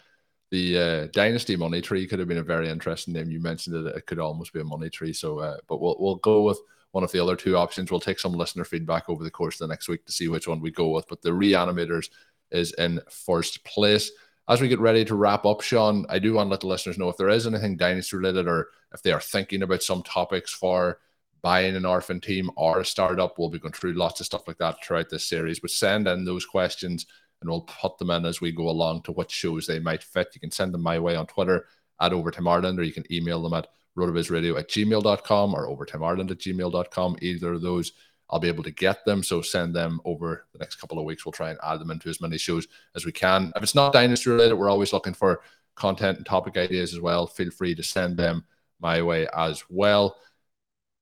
the 0.51 0.77
uh, 0.77 1.07
Dynasty 1.13 1.55
Money 1.55 1.81
Tree 1.81 2.07
could 2.07 2.19
have 2.19 2.27
been 2.27 2.39
a 2.39 2.43
very 2.43 2.69
interesting 2.69 3.13
name. 3.13 3.29
You 3.29 3.39
mentioned 3.39 3.75
that 3.75 3.95
it 3.95 4.05
could 4.05 4.19
almost 4.19 4.53
be 4.53 4.59
a 4.59 4.63
money 4.63 4.89
tree. 4.89 5.13
So, 5.13 5.39
uh, 5.39 5.57
but 5.67 5.79
we'll 5.79 5.95
we'll 5.99 6.15
go 6.15 6.41
with 6.41 6.59
one 6.91 7.03
of 7.03 7.11
the 7.11 7.21
other 7.21 7.35
two 7.35 7.55
options. 7.55 7.91
We'll 7.91 7.99
take 7.99 8.19
some 8.19 8.33
listener 8.33 8.63
feedback 8.63 9.09
over 9.09 9.23
the 9.23 9.29
course 9.31 9.55
of 9.55 9.67
the 9.67 9.71
next 9.71 9.87
week 9.87 10.05
to 10.05 10.11
see 10.11 10.27
which 10.27 10.47
one 10.47 10.59
we 10.59 10.71
go 10.71 10.89
with. 10.89 11.07
But 11.07 11.21
the 11.21 11.29
reanimators 11.29 12.09
is 12.51 12.73
in 12.73 12.99
first 13.09 13.63
place. 13.63 14.11
As 14.47 14.59
we 14.59 14.67
get 14.67 14.79
ready 14.79 15.05
to 15.05 15.15
wrap 15.15 15.45
up, 15.45 15.61
Shawn, 15.61 16.07
I 16.09 16.17
do 16.17 16.33
want 16.33 16.47
to 16.47 16.51
let 16.51 16.61
the 16.61 16.67
listeners 16.67 16.97
know 16.97 17.09
if 17.09 17.17
there 17.17 17.29
is 17.29 17.45
anything 17.45 17.77
dynasty 17.77 18.17
related 18.17 18.47
or 18.47 18.69
if 18.91 19.03
they 19.03 19.11
are 19.11 19.21
thinking 19.21 19.61
about 19.61 19.83
some 19.83 20.01
topics 20.01 20.51
for 20.51 20.99
buying 21.43 21.75
an 21.75 21.85
orphan 21.85 22.19
team 22.19 22.49
or 22.55 22.79
a 22.79 22.85
startup. 22.85 23.37
We'll 23.37 23.49
be 23.49 23.59
going 23.59 23.73
through 23.73 23.93
lots 23.93 24.19
of 24.19 24.25
stuff 24.25 24.47
like 24.47 24.57
that 24.57 24.83
throughout 24.83 25.11
this 25.11 25.25
series. 25.25 25.59
But 25.59 25.69
send 25.69 26.07
in 26.07 26.25
those 26.25 26.47
questions 26.47 27.05
and 27.41 27.49
we'll 27.49 27.61
put 27.61 27.97
them 27.97 28.09
in 28.09 28.25
as 28.25 28.41
we 28.41 28.51
go 28.51 28.69
along 28.69 29.03
to 29.03 29.11
what 29.11 29.31
shows 29.31 29.65
they 29.65 29.79
might 29.79 30.03
fit. 30.03 30.29
You 30.33 30.41
can 30.41 30.51
send 30.51 30.73
them 30.73 30.81
my 30.81 30.99
way 30.99 31.15
on 31.15 31.27
Twitter 31.27 31.65
at 32.01 32.13
Overtime 32.13 32.47
Ireland 32.47 32.79
or 32.79 32.83
you 32.83 32.93
can 32.93 33.11
email 33.11 33.41
them 33.41 33.53
at 33.53 33.67
rotovizradio 33.97 34.57
at 34.57 34.69
gmail.com 34.69 35.53
or 35.53 35.67
overtimeireland 35.67 36.31
at 36.31 36.37
gmail.com. 36.37 37.17
Either 37.21 37.53
of 37.53 37.61
those, 37.61 37.93
I'll 38.29 38.39
be 38.39 38.47
able 38.47 38.63
to 38.63 38.71
get 38.71 39.03
them. 39.05 39.23
So 39.23 39.41
send 39.41 39.75
them 39.75 39.99
over 40.05 40.45
the 40.53 40.59
next 40.59 40.75
couple 40.75 40.99
of 40.99 41.05
weeks. 41.05 41.25
We'll 41.25 41.31
try 41.31 41.49
and 41.49 41.59
add 41.63 41.79
them 41.79 41.91
into 41.91 42.09
as 42.09 42.21
many 42.21 42.37
shows 42.37 42.67
as 42.95 43.05
we 43.05 43.11
can. 43.11 43.51
If 43.55 43.63
it's 43.63 43.75
not 43.75 43.93
dynasty 43.93 44.29
related, 44.29 44.55
we're 44.55 44.69
always 44.69 44.93
looking 44.93 45.13
for 45.13 45.41
content 45.75 46.17
and 46.17 46.25
topic 46.25 46.57
ideas 46.57 46.93
as 46.93 46.99
well. 46.99 47.25
Feel 47.25 47.51
free 47.51 47.73
to 47.75 47.83
send 47.83 48.17
them 48.17 48.45
my 48.79 49.01
way 49.01 49.27
as 49.35 49.63
well. 49.69 50.17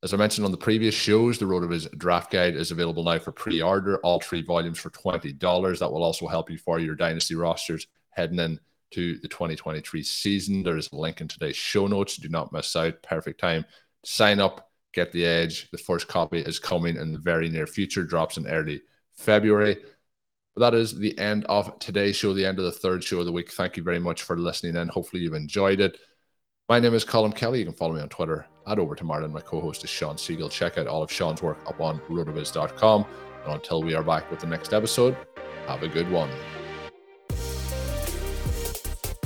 As 0.04 0.14
I 0.14 0.18
mentioned 0.18 0.45
on 0.45 0.52
the 0.52 0.58
previous 0.58 0.93
shows, 0.93 1.39
the 1.39 1.45
RotoViz 1.45 1.98
draft 1.98 2.32
guide 2.32 2.56
is 2.56 2.70
available 2.72 3.04
now 3.04 3.18
for 3.18 3.32
pre 3.32 3.62
order, 3.62 3.98
all 4.00 4.20
three 4.20 4.43
volumes 4.43 4.78
for 4.78 4.91
$20. 4.91 5.80
That 5.80 5.91
will 5.91 6.04
also 6.04 6.28
help 6.28 6.52
you 6.52 6.58
for 6.58 6.80
your 6.80 6.95
dynasty 6.95 7.34
rosters 7.34 7.88
heading 8.12 8.39
in 8.39 8.60
to 8.91 9.18
the 9.18 9.28
2023 9.28 10.04
season. 10.04 10.62
There 10.62 10.78
is 10.78 10.91
a 10.91 10.95
link 10.95 11.20
in 11.20 11.28
today's 11.28 11.56
show 11.56 11.88
notes. 11.88 12.18
Do 12.18 12.30
not 12.30 12.54
miss 12.54 12.76
out. 12.76 13.02
Perfect 13.02 13.39
time 13.39 13.66
sign 14.08 14.39
up, 14.39 14.72
get 14.93 15.12
the 15.12 15.26
edge. 15.26 15.70
The 15.72 15.78
first 15.78 16.08
copy 16.08 16.39
is 16.39 16.60
coming 16.60 16.95
in 16.95 17.12
the 17.12 17.20
very 17.20 17.50
near 17.50 17.68
future, 17.68 18.04
drops 18.04 18.38
in 18.38 18.48
early 18.48 18.82
February. 19.14 19.78
But 20.56 20.72
that 20.72 20.78
is 20.78 20.98
the 20.98 21.18
end 21.20 21.45
of 21.45 21.78
today's 21.80 22.16
show, 22.16 22.34
the 22.34 22.45
end 22.45 22.58
of 22.58 22.66
the 22.66 22.72
third 22.72 23.04
show 23.04 23.20
of 23.20 23.26
the 23.26 23.32
week. 23.32 23.52
Thank 23.52 23.78
you 23.78 23.84
very 23.84 24.00
much 24.00 24.24
for 24.24 24.38
listening 24.38 24.76
in. 24.76 24.88
Hopefully, 24.88 25.22
you've 25.22 25.34
enjoyed 25.34 25.82
it. 25.82 25.98
My 26.70 26.80
name 26.80 26.93
is 26.93 27.04
Colin 27.04 27.32
Kelly. 27.32 27.60
You 27.60 27.66
can 27.66 27.74
follow 27.74 27.95
me 27.95 28.02
on 28.02 28.10
Twitter 28.10 28.48
at 28.68 28.80
Overtime 28.80 29.11
Ireland. 29.11 29.34
My 29.34 29.41
co 29.41 29.59
host 29.61 29.84
is 29.84 29.89
Shawn 29.89 30.15
Siegele. 30.15 30.51
Check 30.51 30.78
out 30.78 30.88
all 30.88 31.03
of 31.03 31.11
Shawn's 31.11 31.41
work 31.41 31.57
up 31.68 31.80
on 31.82 31.99
rotoviz.com. 32.09 33.05
And 33.45 33.53
until 33.53 33.82
we 33.82 33.95
are 33.95 34.03
back 34.03 34.30
with 34.30 34.39
the 34.39 34.47
next 34.47 34.74
episode, 34.74 35.15
have 35.68 35.84
a 35.84 35.88
good 35.88 36.09
one. 36.11 36.30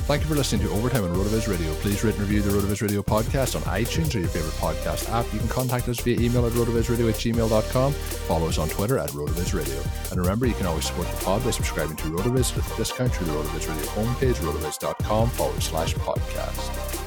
Thank 0.06 0.22
you 0.22 0.28
for 0.28 0.34
listening 0.34 0.66
to 0.66 0.74
Overtime 0.74 1.04
on 1.04 1.14
RotoViz 1.14 1.48
Radio. 1.48 1.72
Please 1.74 2.02
rate 2.02 2.14
and 2.14 2.22
review 2.22 2.42
the 2.42 2.50
RotoViz 2.50 2.82
Radio 2.82 3.02
podcast 3.02 3.54
on 3.54 3.62
iTunes 3.62 4.14
or 4.16 4.18
your 4.18 4.28
favorite 4.28 4.52
podcast 4.54 5.08
app. 5.10 5.32
You 5.32 5.38
can 5.38 5.48
contact 5.48 5.88
us 5.88 6.00
via 6.00 6.18
email 6.18 6.44
at 6.44 6.52
rotovizradio 6.52 7.08
at 7.08 7.14
gmail.com. 7.14 7.92
Follow 7.92 8.48
us 8.48 8.58
on 8.58 8.68
Twitter 8.68 8.98
at 8.98 9.10
RotoViz 9.10 9.54
Radio. 9.54 9.80
And 10.10 10.18
remember, 10.18 10.46
you 10.46 10.54
can 10.54 10.66
always 10.66 10.86
support 10.86 11.08
the 11.08 11.24
pod 11.24 11.44
by 11.44 11.52
subscribing 11.52 11.96
to 11.96 12.04
RotoViz 12.08 12.54
with 12.56 12.70
a 12.72 12.76
discount 12.76 13.14
through 13.14 13.28
the 13.28 13.32
RotoViz 13.32 13.68
Radio 13.68 13.90
homepage, 13.92 14.34
rotoviz.com 14.34 15.30
forward 15.30 15.62
slash 15.62 15.94
podcast. 15.94 17.01